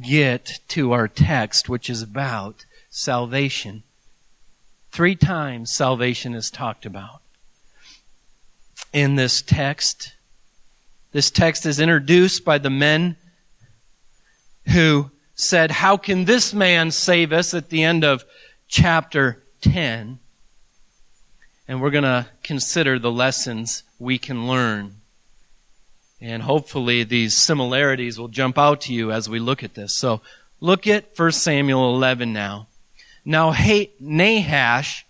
get 0.00 0.60
to 0.68 0.92
our 0.92 1.08
text, 1.08 1.68
which 1.68 1.90
is 1.90 2.02
about 2.02 2.66
salvation. 2.90 3.82
Three 4.92 5.16
times 5.16 5.72
salvation 5.72 6.34
is 6.34 6.50
talked 6.50 6.86
about 6.86 7.22
in 8.92 9.16
this 9.16 9.42
text. 9.42 10.14
This 11.12 11.30
text 11.30 11.66
is 11.66 11.80
introduced 11.80 12.44
by 12.44 12.58
the 12.58 12.70
men 12.70 13.16
who 14.68 15.10
said, 15.38 15.70
How 15.70 15.96
can 15.96 16.24
this 16.26 16.52
man 16.52 16.90
save 16.90 17.32
us 17.32 17.54
at 17.54 17.70
the 17.70 17.82
end 17.82 18.04
of 18.04 18.24
chapter 18.66 19.42
10? 19.62 20.18
And 21.66 21.80
we're 21.80 21.90
going 21.90 22.04
to 22.04 22.26
consider 22.42 22.98
the 22.98 23.12
lessons 23.12 23.84
we 23.98 24.18
can 24.18 24.48
learn. 24.48 24.96
And 26.20 26.42
hopefully 26.42 27.04
these 27.04 27.36
similarities 27.36 28.18
will 28.18 28.28
jump 28.28 28.58
out 28.58 28.82
to 28.82 28.92
you 28.92 29.12
as 29.12 29.28
we 29.28 29.38
look 29.38 29.62
at 29.62 29.74
this. 29.74 29.94
So 29.94 30.20
look 30.60 30.86
at 30.86 31.16
1 31.16 31.32
Samuel 31.32 31.94
11 31.94 32.32
now. 32.32 32.66
Now 33.24 33.52
Nahash, 33.52 35.06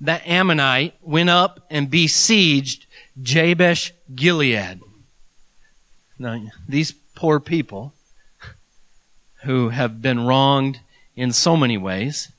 the 0.00 0.30
Ammonite, 0.30 0.94
went 1.00 1.30
up 1.30 1.64
and 1.70 1.90
besieged 1.90 2.86
Jabesh 3.20 3.92
Gilead. 4.14 4.80
Now, 6.18 6.42
these 6.68 6.92
poor 7.14 7.38
people 7.38 7.94
who 9.48 9.70
have 9.70 10.02
been 10.02 10.26
wronged 10.26 10.78
in 11.16 11.32
so 11.32 11.56
many 11.56 11.78
ways. 11.78 12.30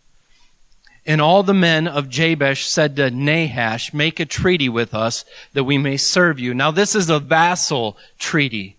And 1.08 1.20
all 1.20 1.42
the 1.42 1.56
men 1.56 1.88
of 1.88 2.08
Jabesh 2.08 2.68
said 2.68 2.98
to 2.98 3.10
Nahash, 3.10 3.96
Make 3.96 4.20
a 4.20 4.26
treaty 4.26 4.70
with 4.70 4.94
us 4.94 5.26
that 5.54 5.64
we 5.64 5.80
may 5.80 5.98
serve 5.98 6.40
you. 6.40 6.54
Now, 6.54 6.70
this 6.70 6.94
is 6.94 7.10
a 7.10 7.20
vassal 7.20 7.98
treaty. 8.20 8.78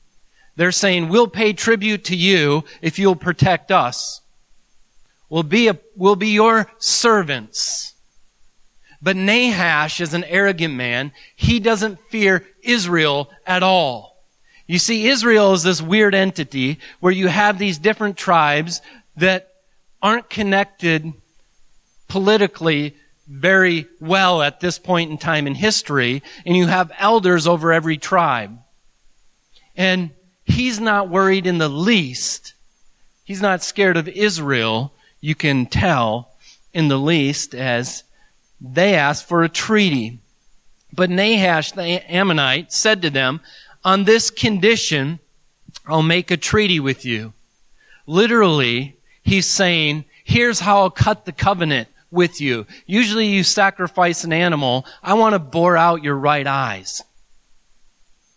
They're 0.54 0.70
saying, 0.70 1.08
We'll 1.08 1.26
pay 1.26 1.52
tribute 1.52 2.04
to 2.04 2.14
you 2.14 2.62
if 2.80 3.00
you'll 3.00 3.16
protect 3.16 3.72
us. 3.72 4.20
We'll 5.28 5.42
be, 5.42 5.66
a, 5.66 5.76
we'll 5.96 6.14
be 6.14 6.28
your 6.28 6.70
servants. 6.78 7.94
But 9.02 9.16
Nahash 9.16 10.00
is 10.00 10.14
an 10.14 10.22
arrogant 10.22 10.74
man. 10.74 11.10
He 11.34 11.58
doesn't 11.58 11.98
fear 12.10 12.46
Israel 12.62 13.28
at 13.44 13.64
all. 13.64 14.09
You 14.70 14.78
see, 14.78 15.08
Israel 15.08 15.52
is 15.52 15.64
this 15.64 15.82
weird 15.82 16.14
entity 16.14 16.78
where 17.00 17.12
you 17.12 17.26
have 17.26 17.58
these 17.58 17.76
different 17.76 18.16
tribes 18.16 18.80
that 19.16 19.52
aren't 20.00 20.30
connected 20.30 21.12
politically 22.06 22.94
very 23.26 23.88
well 23.98 24.42
at 24.42 24.60
this 24.60 24.78
point 24.78 25.10
in 25.10 25.18
time 25.18 25.48
in 25.48 25.56
history, 25.56 26.22
and 26.46 26.56
you 26.56 26.68
have 26.68 26.92
elders 27.00 27.48
over 27.48 27.72
every 27.72 27.96
tribe. 27.96 28.60
And 29.76 30.10
he's 30.44 30.78
not 30.78 31.08
worried 31.08 31.48
in 31.48 31.58
the 31.58 31.68
least. 31.68 32.54
He's 33.24 33.42
not 33.42 33.64
scared 33.64 33.96
of 33.96 34.06
Israel 34.06 34.92
you 35.20 35.34
can 35.34 35.66
tell 35.66 36.30
in 36.72 36.86
the 36.86 36.96
least 36.96 37.56
as 37.56 38.04
they 38.60 38.94
asked 38.94 39.26
for 39.26 39.42
a 39.42 39.48
treaty. 39.48 40.20
But 40.92 41.10
Nahash 41.10 41.72
the 41.72 42.08
Ammonite 42.08 42.72
said 42.72 43.02
to 43.02 43.10
them, 43.10 43.40
on 43.84 44.04
this 44.04 44.30
condition, 44.30 45.18
I'll 45.86 46.02
make 46.02 46.30
a 46.30 46.36
treaty 46.36 46.80
with 46.80 47.04
you. 47.04 47.32
Literally, 48.06 48.96
he's 49.22 49.46
saying, 49.46 50.04
here's 50.24 50.60
how 50.60 50.80
I'll 50.80 50.90
cut 50.90 51.24
the 51.24 51.32
covenant 51.32 51.88
with 52.10 52.40
you. 52.40 52.66
Usually 52.86 53.26
you 53.26 53.44
sacrifice 53.44 54.24
an 54.24 54.32
animal. 54.32 54.86
I 55.02 55.14
want 55.14 55.34
to 55.34 55.38
bore 55.38 55.76
out 55.76 56.02
your 56.02 56.16
right 56.16 56.46
eyes. 56.46 57.02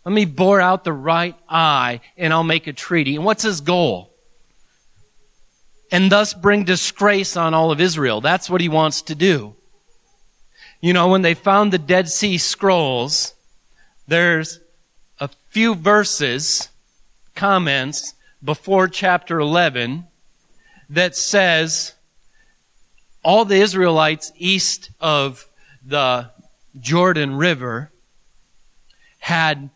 Let 0.04 0.12
me 0.12 0.26
bore 0.26 0.60
out 0.60 0.84
the 0.84 0.92
right 0.92 1.36
eye 1.48 2.00
and 2.16 2.32
I'll 2.32 2.44
make 2.44 2.66
a 2.66 2.72
treaty. 2.72 3.16
And 3.16 3.24
what's 3.24 3.42
his 3.42 3.60
goal? 3.60 4.14
and 5.94 6.10
thus 6.10 6.34
bring 6.34 6.64
disgrace 6.64 7.36
on 7.36 7.54
all 7.54 7.70
of 7.70 7.80
Israel. 7.80 8.20
That's 8.20 8.50
what 8.50 8.60
he 8.60 8.68
wants 8.68 9.02
to 9.02 9.14
do. 9.14 9.54
You 10.80 10.92
know, 10.92 11.06
when 11.06 11.22
they 11.22 11.34
found 11.34 11.72
the 11.72 11.78
Dead 11.78 12.08
Sea 12.08 12.36
Scrolls, 12.36 13.32
there's 14.08 14.58
few 15.54 15.76
verses, 15.76 16.68
comments 17.36 18.14
before 18.42 18.88
chapter 18.88 19.38
11 19.38 20.04
that 20.90 21.14
says 21.14 21.94
all 23.22 23.44
the 23.44 23.54
Israelites 23.54 24.32
east 24.36 24.90
of 24.98 25.48
the 25.86 26.28
Jordan 26.80 27.36
River 27.36 27.92
had 29.20 29.70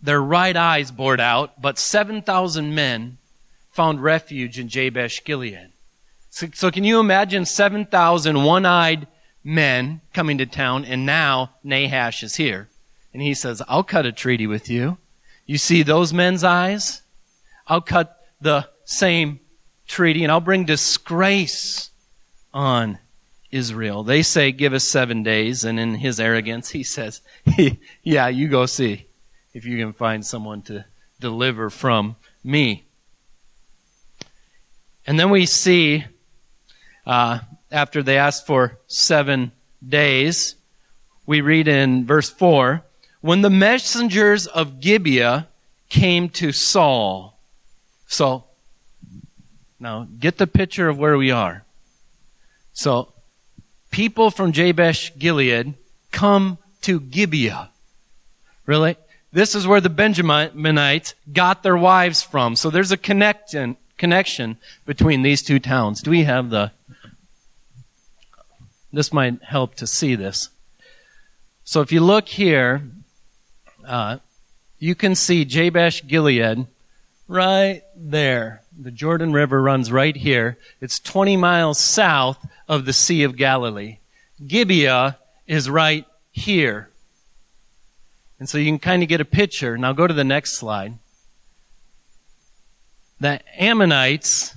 their 0.00 0.22
right 0.22 0.56
eyes 0.56 0.92
bored 0.92 1.20
out, 1.20 1.60
but 1.60 1.80
7,000 1.80 2.72
men 2.72 3.18
found 3.72 4.00
refuge 4.00 4.56
in 4.56 4.68
Jabesh 4.68 5.24
Gilead. 5.24 5.72
So, 6.30 6.46
so 6.54 6.70
can 6.70 6.84
you 6.84 7.00
imagine 7.00 7.44
7,000 7.44 8.44
one-eyed 8.44 9.08
men 9.42 10.00
coming 10.12 10.38
to 10.38 10.46
town 10.46 10.84
and 10.84 11.04
now 11.04 11.54
Nahash 11.64 12.22
is 12.22 12.36
here. 12.36 12.68
And 13.12 13.20
he 13.20 13.34
says, 13.34 13.60
I'll 13.66 13.82
cut 13.82 14.06
a 14.06 14.12
treaty 14.12 14.46
with 14.46 14.70
you. 14.70 14.96
You 15.48 15.56
see 15.56 15.82
those 15.82 16.12
men's 16.12 16.44
eyes? 16.44 17.00
I'll 17.66 17.80
cut 17.80 18.20
the 18.38 18.68
same 18.84 19.40
treaty 19.86 20.22
and 20.22 20.30
I'll 20.30 20.42
bring 20.42 20.66
disgrace 20.66 21.90
on 22.52 22.98
Israel. 23.50 24.02
They 24.02 24.22
say, 24.22 24.52
give 24.52 24.74
us 24.74 24.84
seven 24.84 25.22
days. 25.22 25.64
And 25.64 25.80
in 25.80 25.94
his 25.94 26.20
arrogance, 26.20 26.68
he 26.68 26.82
says, 26.82 27.22
yeah, 28.02 28.28
you 28.28 28.48
go 28.48 28.66
see 28.66 29.06
if 29.54 29.64
you 29.64 29.78
can 29.78 29.94
find 29.94 30.24
someone 30.24 30.60
to 30.62 30.84
deliver 31.18 31.70
from 31.70 32.16
me. 32.44 32.84
And 35.06 35.18
then 35.18 35.30
we 35.30 35.46
see, 35.46 36.04
uh, 37.06 37.38
after 37.70 38.02
they 38.02 38.18
asked 38.18 38.46
for 38.46 38.78
seven 38.86 39.52
days, 39.86 40.56
we 41.24 41.40
read 41.40 41.68
in 41.68 42.04
verse 42.04 42.28
4 42.28 42.84
when 43.20 43.42
the 43.42 43.50
messengers 43.50 44.46
of 44.46 44.80
Gibeah 44.80 45.48
came 45.88 46.28
to 46.30 46.52
Saul. 46.52 47.38
So, 48.06 48.44
now 49.80 50.06
get 50.18 50.38
the 50.38 50.46
picture 50.46 50.88
of 50.88 50.98
where 50.98 51.16
we 51.16 51.30
are. 51.30 51.64
So, 52.72 53.12
people 53.90 54.30
from 54.30 54.52
Jabesh 54.52 55.16
Gilead 55.18 55.74
come 56.12 56.58
to 56.82 57.00
Gibeah. 57.00 57.70
Really? 58.66 58.96
This 59.32 59.54
is 59.54 59.66
where 59.66 59.80
the 59.80 59.90
Benjaminites 59.90 61.14
got 61.32 61.62
their 61.62 61.76
wives 61.76 62.22
from. 62.22 62.56
So 62.56 62.70
there's 62.70 62.92
a 62.92 62.96
connection, 62.96 63.76
connection 63.96 64.56
between 64.86 65.22
these 65.22 65.42
two 65.42 65.58
towns. 65.58 66.02
Do 66.02 66.10
we 66.10 66.24
have 66.24 66.50
the. 66.50 66.72
This 68.90 69.12
might 69.12 69.42
help 69.42 69.74
to 69.76 69.86
see 69.86 70.14
this. 70.14 70.48
So 71.64 71.82
if 71.82 71.92
you 71.92 72.00
look 72.00 72.26
here, 72.28 72.82
uh, 73.88 74.18
you 74.78 74.94
can 74.94 75.14
see 75.14 75.44
Jabesh 75.44 76.06
Gilead 76.06 76.66
right 77.26 77.82
there. 77.96 78.62
The 78.80 78.90
Jordan 78.90 79.32
River 79.32 79.60
runs 79.60 79.90
right 79.90 80.16
here. 80.16 80.58
It's 80.80 81.00
20 81.00 81.36
miles 81.36 81.78
south 81.78 82.38
of 82.68 82.84
the 82.84 82.92
Sea 82.92 83.24
of 83.24 83.36
Galilee. 83.36 83.98
Gibeah 84.46 85.18
is 85.46 85.68
right 85.68 86.06
here. 86.30 86.90
And 88.38 88.48
so 88.48 88.58
you 88.58 88.66
can 88.66 88.78
kind 88.78 89.02
of 89.02 89.08
get 89.08 89.20
a 89.20 89.24
picture. 89.24 89.76
Now 89.76 89.92
go 89.92 90.06
to 90.06 90.14
the 90.14 90.22
next 90.22 90.52
slide 90.52 90.94
the 93.20 93.40
Ammonites 93.60 94.54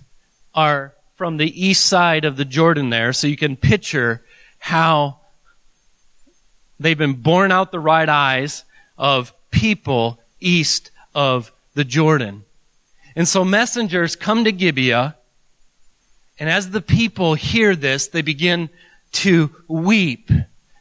are 0.54 0.94
from 1.16 1.38
the 1.38 1.68
east 1.68 1.86
side 1.86 2.26
of 2.26 2.38
the 2.38 2.46
Jordan 2.46 2.90
there, 2.90 3.14
so 3.14 3.28
you 3.28 3.38
can 3.38 3.56
picture 3.56 4.24
how 4.60 5.20
they've 6.80 6.98
been 6.98 7.14
born 7.14 7.52
out 7.52 7.72
the 7.72 7.80
right 7.80 8.08
eyes 8.08 8.64
of 9.02 9.34
people 9.50 10.20
east 10.40 10.92
of 11.16 11.52
the 11.74 11.84
Jordan. 11.84 12.46
And 13.16 13.28
so 13.28 13.44
messengers 13.44 14.16
come 14.16 14.46
to 14.46 14.52
Gibeah, 14.52 15.18
and 16.40 16.50
as 16.50 16.70
the 16.70 16.82
people 16.82 17.34
hear 17.34 17.76
this, 17.76 18.08
they 18.08 18.22
begin 18.22 18.70
to 19.14 19.54
weep. 19.68 20.30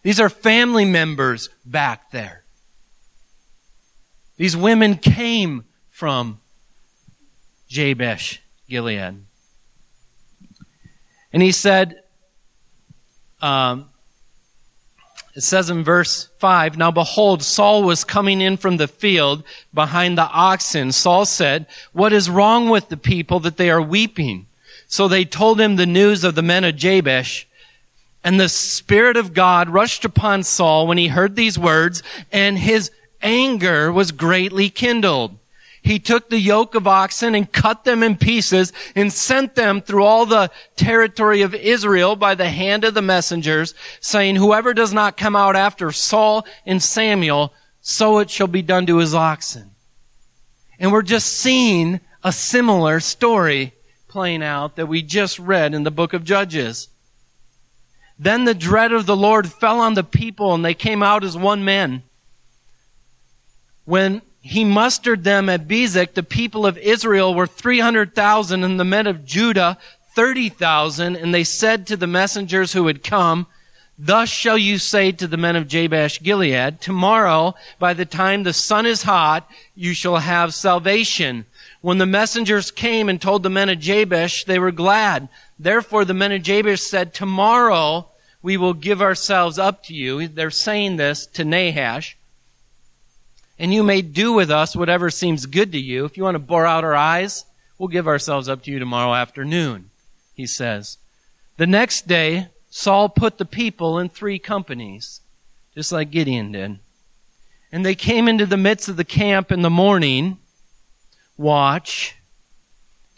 These 0.03 0.21
are 0.21 0.29
family 0.29 0.85
members 0.85 1.49
back 1.65 2.11
there. 2.13 2.45
These 4.37 4.57
women 4.57 4.97
came 4.97 5.65
from 5.91 6.41
Jabesh 7.69 8.39
Gilead. 8.69 9.25
And 11.33 11.43
he 11.43 11.53
said, 11.53 12.03
um, 13.43 13.90
it 15.41 15.45
says 15.45 15.71
in 15.71 15.83
verse 15.83 16.29
5, 16.37 16.77
Now 16.77 16.91
behold, 16.91 17.43
Saul 17.43 17.83
was 17.83 18.05
coming 18.05 18.43
in 18.43 18.59
from 18.59 18.77
the 18.77 18.87
field 18.87 19.43
behind 19.73 20.19
the 20.19 20.29
oxen. 20.29 20.93
Saul 20.93 21.25
said, 21.25 21.67
What 21.95 22.13
is 22.13 22.29
wrong 22.29 22.69
with 22.69 22.91
the 22.91 22.99
people 22.99 23.41
that 23.41 23.57
they 23.57 23.71
are 23.71 23.81
weeping? 23.81 24.49
So 24.87 25.09
they 25.09 25.25
told 25.25 25.59
him 25.59 25.77
the 25.77 25.87
news 25.87 26.25
of 26.25 26.35
the 26.35 26.43
men 26.43 26.63
of 26.65 26.77
Jabesh. 26.77 27.47
And 28.23 28.39
the 28.39 28.51
Spirit 28.51 29.17
of 29.17 29.33
God 29.33 29.71
rushed 29.71 30.05
upon 30.05 30.43
Saul 30.43 30.87
when 30.87 30.99
he 30.99 31.09
heard 31.09 31.37
these 31.37 31.59
words, 31.59 32.03
and 32.31 32.59
his 32.59 32.91
anger 33.23 33.91
was 33.91 34.13
greatly 34.13 34.69
kindled. 34.69 35.39
He 35.83 35.99
took 35.99 36.29
the 36.29 36.39
yoke 36.39 36.75
of 36.75 36.87
oxen 36.87 37.35
and 37.35 37.51
cut 37.51 37.85
them 37.85 38.03
in 38.03 38.17
pieces 38.17 38.73
and 38.95 39.13
sent 39.13 39.55
them 39.55 39.81
through 39.81 40.05
all 40.05 40.27
the 40.27 40.51
territory 40.77 41.43
of 41.43 41.55
Israel 41.55 42.17
by 42.17 42.35
the 42.35 42.51
hand 42.51 42.85
of 42.85 42.95
the 42.95 43.03
messengers, 43.03 43.75
saying, 44.01 44.37
whoever 44.37 44.75
does 44.75 44.93
not 44.93 45.17
come 45.17 45.35
out 45.35 45.57
after 45.57 45.91
Saul 45.91 46.47
and 46.67 46.83
Samuel, 46.83 47.55
so 47.81 48.19
it 48.19 48.31
shall 48.31 48.47
be 48.47 48.63
done 48.63 48.87
to 48.87 48.99
his 48.99 49.15
oxen. 49.15 49.71
And 50.79 50.93
we're 50.93 51.03
just 51.03 51.29
seeing 51.29 52.01
a 52.23 52.33
similar 52.33 53.01
story 53.01 53.73
playing 54.09 54.43
out 54.43 54.77
that 54.77 54.87
we 54.87 55.03
just 55.03 55.39
read 55.39 55.73
in 55.73 55.85
the 55.85 55.91
book 55.91 56.13
of 56.13 56.25
Judges. 56.25 56.89
Then 58.19 58.45
the 58.45 58.55
dread 58.55 58.93
of 58.93 59.07
the 59.07 59.17
Lord 59.17 59.51
fell 59.51 59.81
on 59.81 59.95
the 59.95 60.05
people 60.05 60.53
and 60.53 60.63
they 60.63 60.75
came 60.75 61.03
out 61.03 61.25
as 61.25 61.39
one 61.39 61.65
man. 61.65 62.03
When 63.87 64.21
he 64.41 64.65
mustered 64.65 65.25
them 65.25 65.49
at 65.49 65.69
Bezek, 65.69 66.15
the 66.15 66.23
people 66.23 66.65
of 66.65 66.79
Israel 66.79 67.35
were 67.35 67.47
300,000 67.47 68.65
and 68.65 68.81
the 68.81 68.85
men 68.85 69.07
of 69.07 69.25
Judah 69.25 69.77
30,000. 70.15 71.15
And 71.15 71.35
they 71.35 71.45
said 71.45 71.87
to 71.87 71.97
the 71.97 72.07
messengers 72.07 72.73
who 72.73 72.87
had 72.87 73.05
come, 73.05 73.47
Thus 73.99 74.31
shall 74.31 74.57
you 74.57 74.79
say 74.79 75.13
to 75.13 75.27
the 75.27 75.37
men 75.37 75.57
of 75.57 75.69
Jabesh 75.69 76.23
Gilead, 76.23 76.81
Tomorrow, 76.81 77.55
by 77.79 77.93
the 77.93 78.07
time 78.07 78.43
the 78.43 78.55
sun 78.55 78.87
is 78.87 79.03
hot, 79.03 79.49
you 79.75 79.93
shall 79.93 80.17
have 80.17 80.55
salvation. 80.55 81.45
When 81.83 81.99
the 81.99 82.07
messengers 82.07 82.71
came 82.71 83.11
and 83.11 83.21
told 83.21 83.43
the 83.43 83.51
men 83.51 83.69
of 83.69 83.79
Jabesh, 83.79 84.45
they 84.45 84.59
were 84.59 84.73
glad. 84.73 85.29
Therefore 85.59 86.07
the 86.07 86.15
men 86.15 86.33
of 86.33 86.43
Jabesh 86.43 86.81
said, 86.81 87.13
Tomorrow 87.13 88.09
we 88.41 88.57
will 88.57 88.73
give 88.73 89.03
ourselves 89.03 89.59
up 89.59 89.83
to 89.85 89.95
you. 89.95 90.29
They're 90.29 90.51
saying 90.51 90.97
this 90.97 91.27
to 91.27 91.45
Nahash 91.45 92.17
and 93.61 93.75
you 93.75 93.83
may 93.83 94.01
do 94.01 94.33
with 94.33 94.51
us 94.51 94.75
whatever 94.75 95.11
seems 95.11 95.45
good 95.45 95.71
to 95.73 95.79
you. 95.79 96.07
If 96.07 96.17
you 96.17 96.23
want 96.23 96.35
to 96.35 96.39
bore 96.39 96.65
out 96.65 96.83
our 96.83 96.97
eyes, 96.97 97.45
we'll 97.77 97.89
give 97.89 98.09
ourselves 98.09 98.49
up 98.49 98.63
to 98.63 98.71
you 98.71 98.79
tomorrow 98.79 99.13
afternoon, 99.15 99.91
he 100.35 100.47
says. 100.47 100.97
The 101.59 101.67
next 101.67 102.09
day, 102.09 102.49
Saul 102.71 103.11
put 103.11 103.37
the 103.37 103.45
people 103.45 103.99
in 103.99 104.09
three 104.09 104.39
companies, 104.39 105.21
just 105.75 105.93
like 105.93 106.11
Gideon 106.11 106.53
did. 106.53 106.79
And 107.71 107.85
they 107.85 107.95
came 107.95 108.29
into 108.29 108.47
the 108.47 108.57
midst 108.57 108.89
of 108.89 108.97
the 108.97 109.05
camp 109.05 109.53
in 109.53 109.61
the 109.61 109.69
morning, 109.69 110.39
watch, 111.37 112.17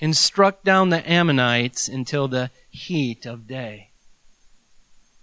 and 0.01 0.17
struck 0.17 0.65
down 0.65 0.89
the 0.89 1.09
Ammonites 1.09 1.87
until 1.87 2.27
the 2.27 2.51
heat 2.69 3.27
of 3.27 3.47
day. 3.47 3.91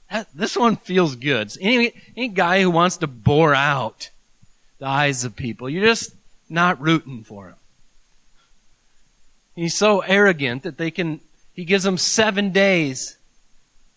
That, 0.10 0.30
this 0.34 0.56
one 0.56 0.78
feels 0.78 1.18
good. 1.18 1.52
Any, 1.60 1.92
any 2.16 2.30
guy 2.30 2.62
who 2.62 2.72
wants 2.72 2.96
to 2.98 3.08
bore 3.08 3.54
out 3.54 4.12
the 4.80 4.88
eyes 4.88 5.24
of 5.24 5.36
people. 5.36 5.70
You're 5.70 5.86
just 5.86 6.16
not 6.50 6.82
rooting 6.82 7.24
for 7.24 7.50
him. 7.50 7.56
He's 9.56 9.76
so 9.76 10.00
arrogant 10.00 10.64
that 10.64 10.78
they 10.78 10.90
can, 10.90 11.20
he 11.54 11.66
gives 11.66 11.84
them 11.84 11.98
seven 11.98 12.52
days 12.52 13.18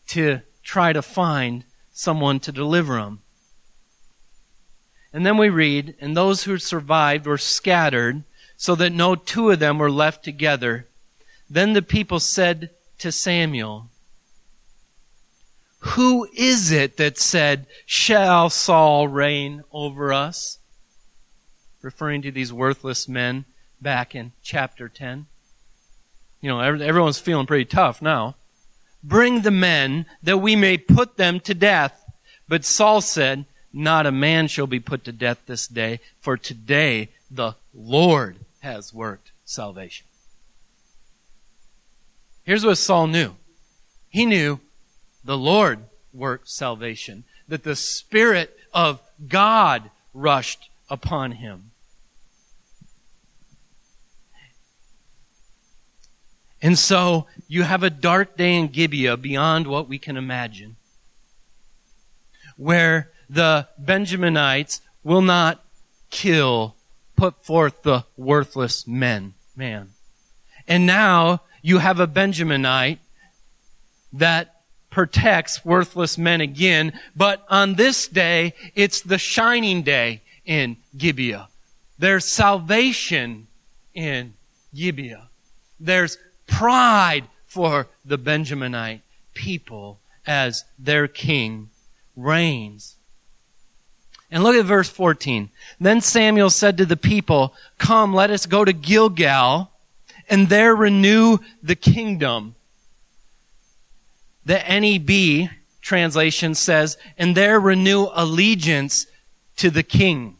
to 0.09 0.41
try 0.62 0.93
to 0.93 1.03
find 1.03 1.64
someone 1.93 2.41
to 2.41 2.53
deliver 2.53 2.99
him. 2.99 3.20
And 5.12 5.24
then 5.24 5.37
we 5.37 5.51
read, 5.51 5.95
and 6.01 6.16
those 6.16 6.45
who 6.45 6.59
survived 6.59 7.26
were 7.26 7.39
scattered 7.39 8.24
so 8.57 8.74
that 8.74 8.93
no 8.93 9.14
two 9.14 9.51
of 9.51 9.59
them 9.59 9.78
were 9.78 9.91
left 9.91 10.24
together. 10.24 10.89
Then 11.49 11.74
the 11.74 11.83
people 11.83 12.18
said 12.18 12.70
to 12.99 13.12
Samuel, 13.12 13.89
Who 15.80 16.28
is 16.35 16.72
it 16.72 16.97
that 16.97 17.18
said, 17.18 17.66
Shall 17.85 18.49
Saul 18.51 19.07
reign 19.07 19.64
over 19.70 20.12
us? 20.12 20.59
Referring 21.83 22.22
to 22.22 22.30
these 22.30 22.53
worthless 22.53 23.09
men 23.09 23.45
back 23.80 24.14
in 24.14 24.33
chapter 24.43 24.89
10. 24.89 25.26
You 26.41 26.51
know, 26.51 26.61
everyone's 26.61 27.18
feeling 27.18 27.47
pretty 27.47 27.64
tough 27.64 28.01
now. 28.01 28.37
Bring 29.05 29.43
the 29.43 29.51
men 29.51 30.07
that 30.22 30.39
we 30.39 30.57
may 30.57 30.78
put 30.78 31.16
them 31.16 31.41
to 31.41 31.55
death. 31.55 32.05
But 32.49 32.64
Saul 32.64 33.01
said, 33.01 33.45
Not 33.72 34.07
a 34.07 34.12
man 34.12 34.49
shall 34.49 34.66
be 34.66 34.80
put 34.80 35.05
to 35.05 35.12
death 35.12 35.41
this 35.47 35.66
day, 35.66 36.01
for 36.20 36.37
today 36.37 37.11
the 37.30 37.55
Lord 37.74 38.37
has 38.61 38.95
worked 38.95 39.33
salvation. 39.45 40.07
Here's 42.45 42.64
what 42.64 42.78
Saul 42.78 43.07
knew. 43.07 43.35
He 44.09 44.26
knew 44.26 44.61
the 45.24 45.39
Lord 45.39 45.80
worked 46.12 46.49
salvation, 46.49 47.24
that 47.49 47.62
the 47.62 47.76
Spirit 47.76 48.57
of 48.72 49.01
God 49.28 49.91
rushed 50.12 50.68
upon 50.89 51.33
him. 51.33 51.72
And 56.63 56.79
so 56.79 57.27
you 57.49 57.65
have 57.65 57.83
a 57.83 57.91
dark 57.91 58.37
day 58.37 58.55
in 58.55 58.69
Gibeah 58.69 59.17
beyond 59.17 59.67
what 59.67 59.89
we 59.89 59.99
can 59.99 60.17
imagine, 60.17 60.77
where 62.57 63.11
the 63.29 63.67
Benjaminites 63.83 64.81
will 65.03 65.23
not 65.23 65.65
kill, 66.11 66.77
put 67.17 67.45
forth 67.45 67.83
the 67.83 68.05
worthless 68.17 68.87
men, 68.87 69.35
man. 69.57 69.91
And 70.69 70.87
now 70.87 71.41
you 71.63 71.79
have 71.79 71.99
a 71.99 72.07
Benjaminite 72.07 72.99
that 74.13 74.63
protects 74.91 75.65
worthless 75.65 76.17
men 76.17 76.41
again, 76.41 76.93
but 77.17 77.45
on 77.49 77.75
this 77.75 78.07
day, 78.07 78.55
it's 78.75 79.01
the 79.01 79.19
shining 79.19 79.83
day 79.83 80.21
in 80.45 80.77
Gibeah. 80.97 81.49
There's 81.99 82.25
salvation 82.25 83.49
in 83.95 84.35
Gibeah. 84.75 85.29
There's 85.81 86.19
pride 86.47 87.24
for 87.47 87.88
the 88.05 88.18
Benjaminite 88.18 89.01
people 89.34 90.01
as 90.26 90.64
their 90.78 91.09
king 91.09 91.70
reigns. 92.16 92.97
And 94.30 94.43
look 94.43 94.57
at 94.57 94.64
verse 94.64 94.88
14. 94.88 95.51
Then 95.78 96.01
Samuel 96.01 96.51
said 96.51 96.78
to 96.78 96.86
the 96.86 96.97
people, 96.97 97.55
Come, 97.78 98.14
let 98.14 98.30
us 98.30 98.47
go 98.47 98.64
to 98.64 98.72
Gilgal 98.72 99.70
and 100.28 100.49
there 100.49 100.74
renew 100.74 101.38
the 101.62 101.76
kingdom. 101.76 102.55
The 104.47 104.59
NEB 104.59 105.51
translation 105.82 106.55
says, 106.55 106.97
and 107.18 107.36
there 107.36 107.61
renew 107.61 108.09
allegiance 108.12 109.07
to 109.57 109.70
the 109.70 109.82
king. 109.82 110.38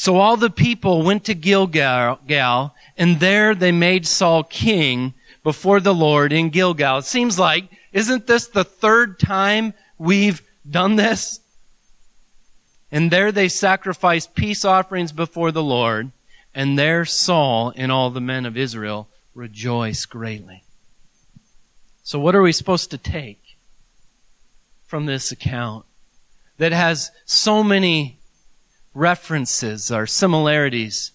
So 0.00 0.16
all 0.16 0.38
the 0.38 0.48
people 0.48 1.02
went 1.02 1.24
to 1.24 1.34
Gilgal 1.34 2.74
and 2.96 3.20
there 3.20 3.54
they 3.54 3.70
made 3.70 4.06
Saul 4.06 4.42
king 4.42 5.12
before 5.44 5.78
the 5.78 5.92
Lord 5.92 6.32
in 6.32 6.48
Gilgal. 6.48 7.00
It 7.00 7.04
seems 7.04 7.38
like, 7.38 7.64
isn't 7.92 8.26
this 8.26 8.46
the 8.46 8.64
third 8.64 9.18
time 9.18 9.74
we've 9.98 10.40
done 10.68 10.96
this? 10.96 11.40
And 12.90 13.10
there 13.10 13.30
they 13.30 13.50
sacrificed 13.50 14.34
peace 14.34 14.64
offerings 14.64 15.12
before 15.12 15.52
the 15.52 15.62
Lord, 15.62 16.12
and 16.54 16.78
there 16.78 17.04
Saul 17.04 17.74
and 17.76 17.92
all 17.92 18.08
the 18.08 18.22
men 18.22 18.46
of 18.46 18.56
Israel 18.56 19.06
rejoiced 19.34 20.08
greatly. 20.08 20.64
So 22.04 22.18
what 22.18 22.34
are 22.34 22.40
we 22.40 22.52
supposed 22.52 22.90
to 22.92 22.96
take 22.96 23.58
from 24.86 25.04
this 25.04 25.30
account 25.30 25.84
that 26.56 26.72
has 26.72 27.10
so 27.26 27.62
many 27.62 28.16
references 29.00 29.90
or 29.90 30.06
similarities 30.06 31.12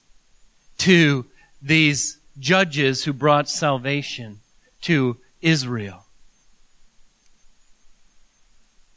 to 0.80 1.24
these 1.62 2.18
judges 2.40 3.04
who 3.04 3.14
brought 3.14 3.48
salvation 3.48 4.40
to 4.82 5.18
Israel? 5.40 6.06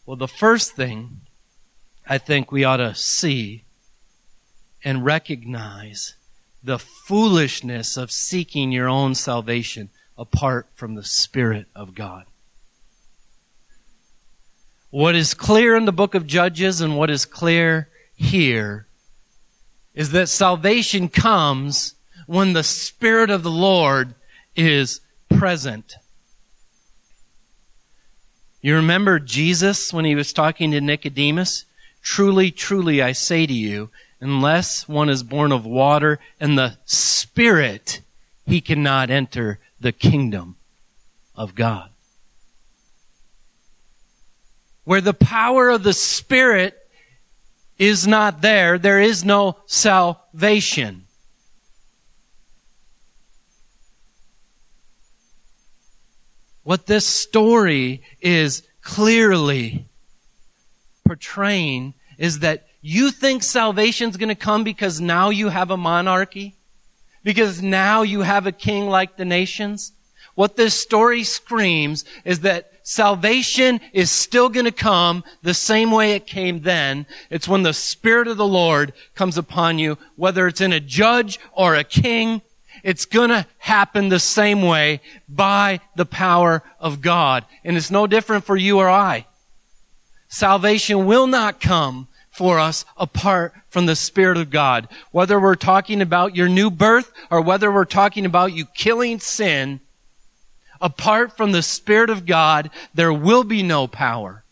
Well, 0.07 0.17
the 0.17 0.27
first 0.27 0.73
thing 0.75 1.21
I 2.07 2.17
think 2.17 2.51
we 2.51 2.65
ought 2.65 2.79
to 2.79 2.95
see 2.95 3.65
and 4.83 5.05
recognize 5.05 6.15
the 6.65 6.79
foolishness 6.79 7.99
of 7.99 8.11
seeking 8.11 8.73
your 8.73 8.89
own 8.89 9.15
salvation 9.15 9.91
apart 10.17 10.67
from 10.75 10.95
the 10.95 11.05
Spirit 11.05 11.67
of 11.75 11.95
God. 11.95 12.25
What 14.91 15.15
is 15.15 15.35
clear 15.35 15.77
in 15.77 15.85
the 15.85 15.93
book 15.93 16.15
of 16.15 16.27
Judges 16.27 16.81
and 16.81 16.97
what 16.97 17.11
is 17.11 17.27
clear 17.27 17.89
here 18.19 18.87
is 19.95 20.11
that 20.11 20.29
salvation 20.29 21.09
comes 21.09 21.95
when 22.27 22.53
the 22.53 22.65
Spirit 22.65 23.31
of 23.31 23.43
the 23.43 23.51
Lord 23.51 24.15
is 24.57 25.01
present. 25.31 25.95
You 28.61 28.75
remember 28.75 29.21
Jesus 29.21 29.93
when 29.93 30.05
he 30.05 30.17
was 30.17 30.33
talking 30.33 30.73
to 30.73 30.81
Nicodemus? 30.81 31.65
Truly, 32.03 32.51
truly, 32.51 33.01
I 33.01 33.13
say 33.13 33.47
to 33.47 33.53
you, 33.53 33.91
unless 34.21 34.89
one 34.89 35.09
is 35.09 35.23
born 35.23 35.53
of 35.53 35.65
water 35.65 36.19
and 36.41 36.59
the 36.59 36.77
Spirit, 36.85 38.01
he 38.47 38.61
cannot 38.61 39.11
enter 39.11 39.61
the 39.81 39.93
kingdom 39.93 40.57
of 41.37 41.55
God. 41.55 41.91
Where 44.83 45.01
the 45.01 45.15
power 45.15 45.69
of 45.69 45.85
the 45.85 45.93
Spirit 45.93 46.88
is 47.79 48.07
not 48.07 48.43
there, 48.43 48.79
there 48.79 49.01
is 49.01 49.25
no 49.25 49.57
salvation. 49.67 51.05
What 56.65 56.87
this 56.87 57.07
story 57.07 58.03
is 58.21 58.63
clearly 58.83 59.87
portraying 61.07 61.95
is 62.19 62.41
that 62.41 62.67
you 62.83 63.11
think 63.11 63.43
salvation's 63.43 64.17
going 64.17 64.29
to 64.29 64.35
come 64.35 64.65
because 64.65 65.01
now 65.01 65.31
you 65.31 65.49
have 65.49 65.71
a 65.71 65.77
monarchy? 65.77 66.57
Because 67.25 67.63
now 67.63 68.03
you 68.03 68.21
have 68.21 68.47
a 68.47 68.53
king 68.53 68.89
like 68.89 69.17
the 69.17 69.25
nations? 69.25 69.93
What 70.35 70.57
this 70.57 70.75
story 70.75 71.25
screams 71.25 72.05
is 72.25 72.41
that 72.41 72.78
salvation 72.89 73.79
is 73.93 74.11
still 74.11 74.49
going 74.49 74.65
to 74.65 74.73
come 74.73 75.23
the 75.43 75.53
same 75.53 75.91
way 75.91 76.13
it 76.13 76.27
came 76.27 76.63
then. 76.63 77.05
It's 77.29 77.47
when 77.47 77.63
the 77.63 77.75
Spirit 77.75 78.29
of 78.29 78.39
the 78.39 78.47
Lord 78.47 78.95
comes 79.15 79.37
upon 79.37 79.79
you, 79.79 79.99
whether 80.17 80.47
it's 80.47 80.63
in 80.63 80.73
a 80.73 80.81
judge 80.81 81.39
or 81.53 81.75
a 81.75 81.85
king, 81.85 82.41
it's 82.83 83.05
going 83.05 83.29
to 83.29 83.47
happen 83.59 84.09
the 84.09 84.19
same 84.19 84.63
way 84.63 85.03
by 85.29 85.81
the 85.97 86.07
power 86.07 86.63
of 86.81 87.03
God. 87.03 87.45
And 87.63 87.77
it's 87.77 87.91
no 87.91 88.07
different 88.07 88.45
for 88.45 88.57
you 88.57 88.79
or 88.79 88.89
I. 88.89 89.27
Salvation 90.29 91.05
will 91.05 91.27
not 91.27 91.61
come 91.61 92.09
for 92.31 92.59
us 92.59 92.87
apart 92.97 93.53
from 93.69 93.85
the 93.85 93.97
Spirit 93.97 94.39
of 94.39 94.49
God. 94.49 94.89
Whether 95.11 95.39
we're 95.39 95.57
talking 95.57 96.01
about 96.01 96.35
your 96.35 96.49
new 96.49 96.71
birth 96.71 97.13
or 97.31 97.43
whether 97.43 97.71
we're 97.71 97.85
talking 97.85 98.25
about 98.25 98.55
you 98.55 98.65
killing 98.65 99.21
sin, 99.21 99.81
apart 100.81 101.37
from 101.37 101.53
the 101.53 101.63
Spirit 101.63 102.11
of 102.11 102.27
God, 102.27 102.71
there 102.95 103.13
will 103.13 103.45
be 103.45 103.63
no 103.63 103.87
power. 103.87 104.45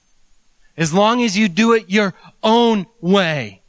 As 0.76 0.92
long 0.92 1.22
as 1.22 1.36
you 1.36 1.48
do 1.48 1.72
it 1.72 1.90
your 1.90 2.14
own 2.42 2.86
way. 3.00 3.62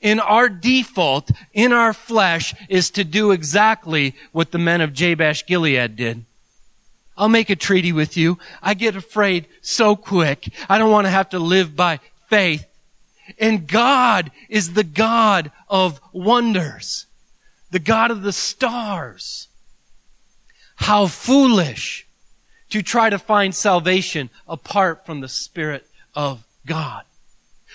In 0.00 0.20
our 0.20 0.48
default, 0.48 1.30
in 1.52 1.72
our 1.72 1.92
flesh, 1.92 2.54
is 2.68 2.90
to 2.90 3.04
do 3.04 3.30
exactly 3.30 4.14
what 4.32 4.50
the 4.50 4.58
men 4.58 4.80
of 4.80 4.92
Jabesh 4.92 5.46
Gilead 5.46 5.96
did. 5.96 6.24
I'll 7.16 7.28
make 7.28 7.50
a 7.50 7.56
treaty 7.56 7.92
with 7.92 8.16
you. 8.16 8.38
I 8.62 8.74
get 8.74 8.94
afraid 8.94 9.46
so 9.60 9.96
quick. 9.96 10.52
I 10.68 10.78
don't 10.78 10.92
want 10.92 11.06
to 11.06 11.10
have 11.10 11.30
to 11.30 11.38
live 11.38 11.74
by 11.74 12.00
faith. 12.28 12.64
And 13.38 13.66
God 13.66 14.30
is 14.48 14.72
the 14.72 14.84
God 14.84 15.50
of 15.68 16.00
wonders, 16.12 17.06
the 17.70 17.80
God 17.80 18.10
of 18.10 18.22
the 18.22 18.32
stars. 18.32 19.47
How 20.78 21.06
foolish 21.06 22.06
to 22.70 22.82
try 22.82 23.10
to 23.10 23.18
find 23.18 23.54
salvation 23.54 24.30
apart 24.46 25.06
from 25.06 25.20
the 25.20 25.28
Spirit 25.28 25.86
of 26.14 26.44
God. 26.66 27.04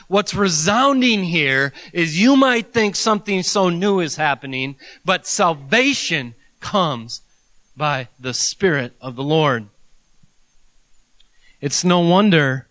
What's 0.08 0.34
resounding 0.34 1.24
here 1.24 1.74
is 1.92 2.20
you 2.20 2.36
might 2.36 2.74
think 2.74 2.96
something 2.96 3.44
so 3.44 3.70
new 3.70 4.00
is 4.00 4.16
happening, 4.16 4.76
but 5.06 5.28
salvation 5.28 6.36
comes 6.60 7.22
by 7.76 8.08
the 8.20 8.34
Spirit 8.34 8.94
of 9.02 9.16
the 9.16 9.24
Lord. 9.24 9.68
It's 11.62 11.84
no 11.84 12.00
wonder 12.00 12.68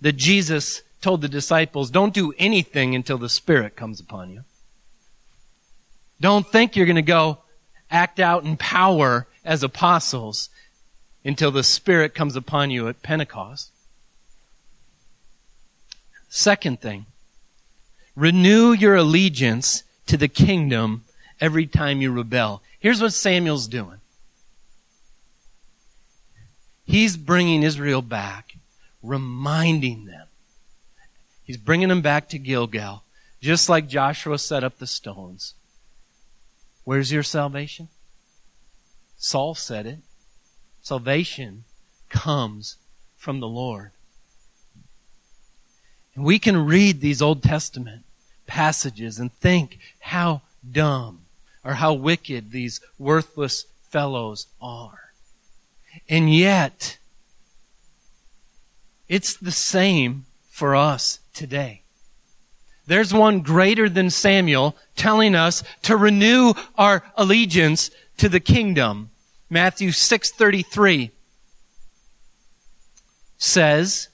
that 0.00 0.16
Jesus 0.16 0.82
told 1.00 1.20
the 1.20 1.28
disciples, 1.28 1.90
don't 1.90 2.14
do 2.14 2.32
anything 2.38 2.94
until 2.94 3.18
the 3.18 3.28
Spirit 3.28 3.76
comes 3.76 4.00
upon 4.00 4.30
you. 4.30 4.44
Don't 6.20 6.46
think 6.46 6.76
you're 6.76 6.86
going 6.86 6.96
to 6.96 7.02
go 7.02 7.38
act 7.90 8.20
out 8.20 8.44
in 8.44 8.56
power 8.56 9.26
as 9.44 9.62
apostles 9.62 10.48
until 11.24 11.50
the 11.50 11.62
Spirit 11.62 12.14
comes 12.14 12.36
upon 12.36 12.70
you 12.70 12.88
at 12.88 13.02
Pentecost. 13.02 13.70
Second 16.28 16.80
thing, 16.80 17.06
renew 18.16 18.72
your 18.72 18.96
allegiance 18.96 19.82
to 20.06 20.16
the 20.16 20.28
kingdom 20.28 21.04
every 21.40 21.66
time 21.66 22.00
you 22.00 22.10
rebel. 22.10 22.62
Here's 22.78 23.00
what 23.00 23.12
Samuel's 23.12 23.68
doing. 23.68 23.98
He's 26.84 27.16
bringing 27.16 27.62
Israel 27.62 28.02
back, 28.02 28.56
reminding 29.02 30.06
them 30.06 30.26
He's 31.44 31.56
bringing 31.56 31.88
them 31.88 32.02
back 32.02 32.28
to 32.30 32.38
Gilgal, 32.38 33.02
just 33.40 33.68
like 33.68 33.88
Joshua 33.88 34.38
set 34.38 34.64
up 34.64 34.78
the 34.78 34.86
stones. 34.86 35.54
Where's 36.84 37.12
your 37.12 37.22
salvation? 37.22 37.88
Saul 39.22 39.54
said 39.54 39.86
it. 39.86 39.98
Salvation 40.82 41.62
comes 42.08 42.74
from 43.16 43.38
the 43.38 43.46
Lord. 43.46 43.92
And 46.16 46.24
we 46.24 46.40
can 46.40 46.66
read 46.66 47.00
these 47.00 47.22
Old 47.22 47.40
Testament 47.40 48.02
passages 48.48 49.20
and 49.20 49.32
think 49.32 49.78
how 50.00 50.42
dumb 50.68 51.20
or 51.64 51.74
how 51.74 51.92
wicked 51.92 52.50
these 52.50 52.80
worthless 52.98 53.66
fellows 53.90 54.48
are. 54.60 55.12
And 56.08 56.34
yet, 56.34 56.98
it's 59.08 59.36
the 59.36 59.52
same 59.52 60.26
for 60.50 60.74
us 60.74 61.20
today. 61.32 61.82
There's 62.88 63.14
one 63.14 63.38
greater 63.42 63.88
than 63.88 64.10
Samuel 64.10 64.74
telling 64.96 65.36
us 65.36 65.62
to 65.82 65.96
renew 65.96 66.54
our 66.76 67.04
allegiance 67.16 67.92
to 68.16 68.28
the 68.28 68.40
kingdom. 68.40 69.10
Matthew 69.52 69.90
6:33 69.90 71.10
says, 73.36 74.08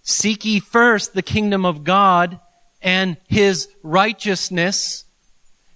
Seek 0.00 0.44
ye 0.44 0.60
first 0.60 1.12
the 1.12 1.22
kingdom 1.22 1.66
of 1.66 1.82
God 1.82 2.38
and 2.80 3.16
his 3.26 3.68
righteousness. 3.82 5.04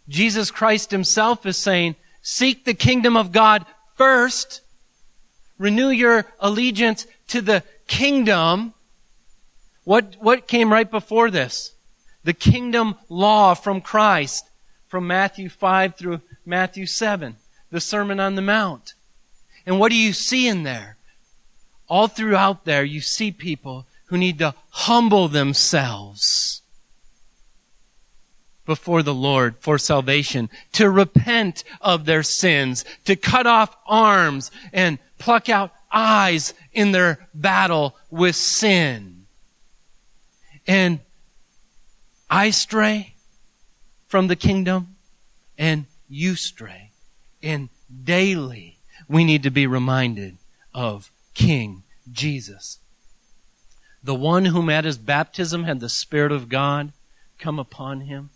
Jesus 0.08 0.52
Christ 0.52 0.92
himself 0.92 1.44
is 1.44 1.56
saying, 1.56 1.96
seek 2.22 2.64
the 2.64 2.74
kingdom 2.74 3.16
of 3.16 3.32
God 3.32 3.66
first. 3.96 4.60
Renew 5.58 5.88
your 5.88 6.24
allegiance 6.38 7.08
to 7.28 7.40
the 7.40 7.64
kingdom. 7.88 8.74
What, 9.82 10.18
what 10.20 10.46
came 10.46 10.72
right 10.72 10.88
before 10.88 11.32
this? 11.32 11.72
The 12.22 12.32
kingdom 12.32 12.94
law 13.08 13.54
from 13.54 13.80
Christ 13.80 14.48
from 14.94 15.08
Matthew 15.08 15.48
5 15.48 15.96
through 15.96 16.20
Matthew 16.46 16.86
7, 16.86 17.34
the 17.72 17.80
Sermon 17.80 18.20
on 18.20 18.36
the 18.36 18.42
Mount. 18.42 18.94
And 19.66 19.80
what 19.80 19.90
do 19.90 19.96
you 19.96 20.12
see 20.12 20.46
in 20.46 20.62
there? 20.62 20.98
All 21.88 22.06
throughout 22.06 22.64
there, 22.64 22.84
you 22.84 23.00
see 23.00 23.32
people 23.32 23.88
who 24.04 24.16
need 24.16 24.38
to 24.38 24.54
humble 24.70 25.26
themselves 25.26 26.62
before 28.64 29.02
the 29.02 29.12
Lord 29.12 29.56
for 29.58 29.78
salvation, 29.78 30.48
to 30.74 30.88
repent 30.88 31.64
of 31.80 32.04
their 32.04 32.22
sins, 32.22 32.84
to 33.04 33.16
cut 33.16 33.48
off 33.48 33.76
arms 33.88 34.52
and 34.72 35.00
pluck 35.18 35.48
out 35.48 35.72
eyes 35.90 36.54
in 36.72 36.92
their 36.92 37.26
battle 37.34 37.96
with 38.12 38.36
sin. 38.36 39.26
And 40.68 41.00
I 42.30 42.50
stray 42.50 43.13
from 44.14 44.28
the 44.28 44.36
kingdom 44.36 44.94
and 45.58 45.86
you 46.08 46.36
stray. 46.36 46.92
And 47.42 47.68
daily 48.04 48.78
we 49.08 49.24
need 49.24 49.42
to 49.42 49.50
be 49.50 49.66
reminded 49.66 50.36
of 50.72 51.10
King 51.34 51.82
Jesus. 52.12 52.78
The 54.04 54.14
one 54.14 54.44
whom 54.44 54.70
at 54.70 54.84
his 54.84 54.98
baptism 54.98 55.64
had 55.64 55.80
the 55.80 55.88
Spirit 55.88 56.30
of 56.30 56.48
God 56.48 56.92
come 57.40 57.58
upon 57.58 58.02
him. 58.02 58.30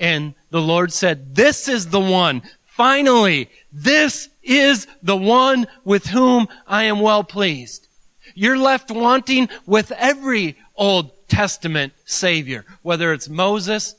And 0.00 0.34
the 0.50 0.60
Lord 0.60 0.92
said, 0.92 1.36
this 1.36 1.68
is 1.68 1.90
the 1.90 2.00
one. 2.00 2.42
Finally, 2.66 3.48
this 3.72 4.30
is 4.42 4.88
the 5.00 5.16
one 5.16 5.68
with 5.84 6.06
whom 6.06 6.48
I 6.66 6.82
am 6.82 6.98
well 6.98 7.22
pleased. 7.22 7.86
You're 8.34 8.58
left 8.58 8.90
wanting 8.90 9.48
with 9.64 9.92
every 9.92 10.56
Old 10.74 11.28
Testament 11.28 11.92
Savior, 12.04 12.64
whether 12.82 13.12
it's 13.12 13.28
Moses 13.28 13.94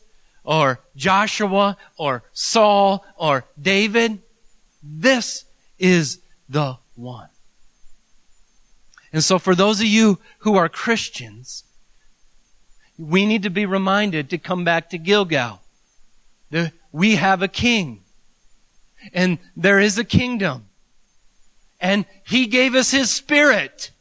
or 0.46 0.80
Joshua 0.96 1.76
or 1.98 2.24
Saul 2.32 3.04
or 3.18 3.46
David. 3.62 4.20
This 4.82 5.44
is 5.78 6.20
the 6.48 6.78
one. 6.96 7.28
And 9.12 9.24
so 9.24 9.40
for 9.40 9.56
those 9.56 9.80
of 9.80 9.88
you 9.88 10.20
who 10.40 10.56
are 10.56 10.70
Christians, 10.70 11.64
we 12.98 13.26
need 13.26 13.44
to 13.44 13.50
be 13.50 13.66
reminded 13.66 14.30
to 14.30 14.38
come 14.38 14.64
back 14.64 14.90
to 14.92 14.98
Gilgal. 14.98 15.62
We 16.92 17.16
have 17.16 17.42
a 17.42 17.48
king. 17.48 18.02
And 19.14 19.40
there 19.58 19.80
is 19.80 19.98
a 19.98 20.04
kingdom. 20.04 20.66
And 21.82 22.06
he 22.26 22.48
gave 22.48 22.76
us 22.76 22.92
his 22.92 23.12
spirit. 23.12 23.92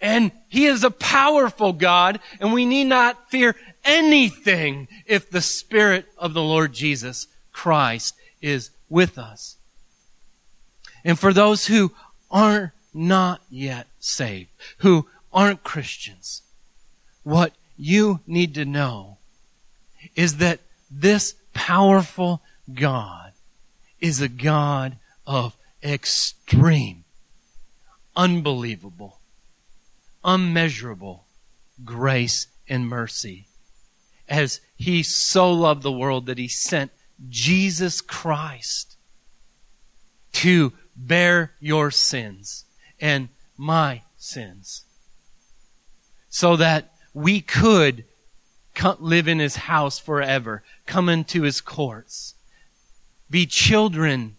And 0.00 0.30
he 0.48 0.66
is 0.66 0.84
a 0.84 0.90
powerful 0.90 1.72
God, 1.72 2.20
and 2.38 2.52
we 2.52 2.64
need 2.64 2.84
not 2.84 3.30
fear 3.30 3.56
anything 3.84 4.88
if 5.06 5.30
the 5.30 5.40
spirit 5.40 6.06
of 6.16 6.34
the 6.34 6.42
Lord 6.42 6.72
Jesus 6.72 7.26
Christ 7.52 8.14
is 8.40 8.70
with 8.88 9.18
us. 9.18 9.56
And 11.04 11.18
for 11.18 11.32
those 11.32 11.66
who 11.66 11.92
are 12.30 12.60
not 12.60 12.72
not 12.98 13.42
yet 13.50 13.86
saved, 13.98 14.50
who 14.78 15.06
aren't 15.32 15.62
Christians, 15.62 16.42
what 17.22 17.52
you 17.76 18.20
need 18.26 18.54
to 18.54 18.64
know 18.64 19.18
is 20.16 20.38
that 20.38 20.60
this 20.90 21.34
powerful 21.54 22.42
God 22.72 23.32
is 24.00 24.20
a 24.20 24.28
God 24.28 24.96
of 25.26 25.56
extreme, 25.82 27.04
unbelievable, 28.16 29.20
unmeasurable 30.24 31.24
grace 31.84 32.46
and 32.68 32.88
mercy. 32.88 33.47
As 34.28 34.60
he 34.76 35.02
so 35.02 35.52
loved 35.52 35.82
the 35.82 35.92
world 35.92 36.26
that 36.26 36.38
he 36.38 36.48
sent 36.48 36.92
Jesus 37.28 38.00
Christ 38.00 38.96
to 40.32 40.72
bear 40.94 41.52
your 41.60 41.90
sins 41.90 42.64
and 43.00 43.28
my 43.56 44.02
sins 44.16 44.84
so 46.28 46.56
that 46.56 46.92
we 47.14 47.40
could 47.40 48.04
live 49.00 49.26
in 49.26 49.38
his 49.38 49.56
house 49.56 49.98
forever, 49.98 50.62
come 50.86 51.08
into 51.08 51.42
his 51.42 51.60
courts, 51.60 52.34
be 53.28 53.46
children 53.46 54.36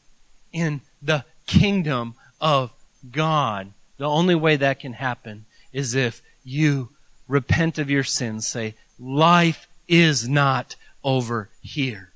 in 0.54 0.82
the 1.02 1.26
kingdom 1.46 2.16
of 2.40 2.72
God. 3.12 3.74
The 3.98 4.08
only 4.08 4.36
way 4.36 4.56
that 4.56 4.80
can 4.80 4.94
happen 4.94 5.46
is 5.74 5.96
if 5.96 6.22
you 6.44 6.90
repent 7.28 7.78
of 7.80 7.90
your 7.90 8.04
sins, 8.04 8.48
say, 8.48 8.76
life 8.98 9.68
is 9.90 10.30
not 10.30 10.78
over 11.04 11.50
here. 11.62 12.14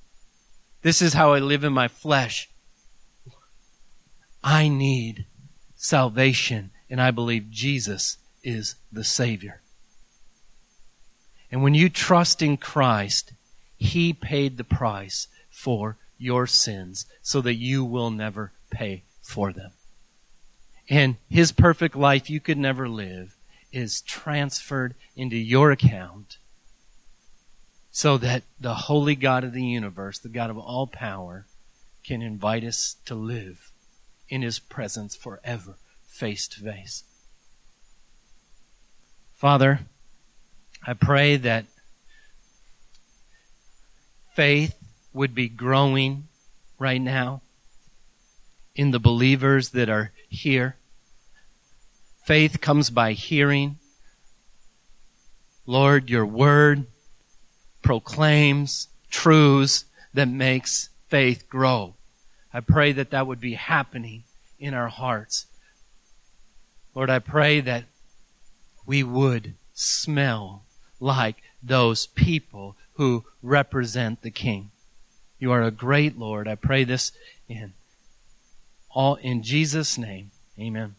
This 0.83 1.01
is 1.01 1.13
how 1.13 1.33
I 1.33 1.39
live 1.39 1.63
in 1.63 1.73
my 1.73 1.89
flesh. 1.89 2.49
I 4.43 4.67
need 4.67 5.25
salvation, 5.75 6.71
and 6.89 7.01
I 7.01 7.11
believe 7.11 7.49
Jesus 7.49 8.17
is 8.43 8.75
the 8.91 9.03
Savior. 9.03 9.61
And 11.51 11.63
when 11.63 11.73
you 11.73 11.89
trust 11.89 12.41
in 12.41 12.57
Christ, 12.57 13.33
He 13.77 14.13
paid 14.13 14.57
the 14.57 14.63
price 14.63 15.27
for 15.49 15.97
your 16.17 16.45
sins 16.45 17.05
so 17.21 17.41
that 17.41 17.55
you 17.55 17.83
will 17.83 18.11
never 18.11 18.51
pay 18.69 19.03
for 19.21 19.51
them. 19.51 19.71
And 20.89 21.15
His 21.29 21.51
perfect 21.51 21.95
life 21.95 22.29
you 22.29 22.39
could 22.39 22.57
never 22.57 22.89
live 22.89 23.35
is 23.71 24.01
transferred 24.01 24.95
into 25.15 25.37
your 25.37 25.71
account 25.71 26.37
so 27.95 28.17
that 28.17 28.41
the 28.59 28.73
holy 28.73 29.15
God 29.15 29.43
of 29.43 29.53
the 29.53 29.63
universe, 29.63 30.17
the 30.17 30.27
God 30.27 30.49
of 30.49 30.57
all 30.57 30.87
power, 30.87 31.45
can 32.03 32.23
invite 32.23 32.63
us 32.63 32.95
to 33.05 33.13
live 33.13 33.71
in 34.27 34.41
His 34.41 34.57
presence 34.57 35.15
forever, 35.15 35.75
face 36.07 36.47
to 36.47 36.61
face. 36.61 37.03
Father, 39.35 39.81
I 40.85 40.93
pray 40.93 41.37
that 41.37 41.65
faith 44.33 44.75
would 45.13 45.35
be 45.35 45.47
growing 45.47 46.27
right 46.79 46.99
now 47.01 47.43
in 48.75 48.89
the 48.89 48.99
believers 48.99 49.69
that 49.69 49.87
are 49.87 50.11
here. 50.27 50.77
Faith 52.25 52.59
comes 52.59 52.89
by 52.89 53.13
hearing. 53.13 53.77
Lord, 55.67 56.09
your 56.09 56.25
word 56.25 56.87
proclaims 57.83 58.87
truths 59.11 59.85
that 60.13 60.27
makes 60.27 60.89
faith 61.09 61.47
grow. 61.47 61.93
I 62.51 62.61
pray 62.61 62.91
that 62.93 63.11
that 63.11 63.27
would 63.27 63.39
be 63.39 63.53
happening 63.53 64.23
in 64.59 64.73
our 64.73 64.87
hearts. 64.87 65.45
Lord, 66.95 67.09
I 67.09 67.19
pray 67.19 67.59
that 67.59 67.83
we 68.85 69.03
would 69.03 69.55
smell 69.73 70.63
like 70.99 71.37
those 71.61 72.07
people 72.07 72.75
who 72.93 73.25
represent 73.41 74.21
the 74.21 74.31
King. 74.31 74.71
You 75.39 75.51
are 75.51 75.63
a 75.63 75.71
great 75.71 76.17
Lord. 76.17 76.47
I 76.47 76.55
pray 76.55 76.83
this 76.83 77.11
in 77.47 77.73
all 78.89 79.15
in 79.15 79.41
Jesus' 79.41 79.97
name. 79.97 80.31
Amen. 80.59 80.95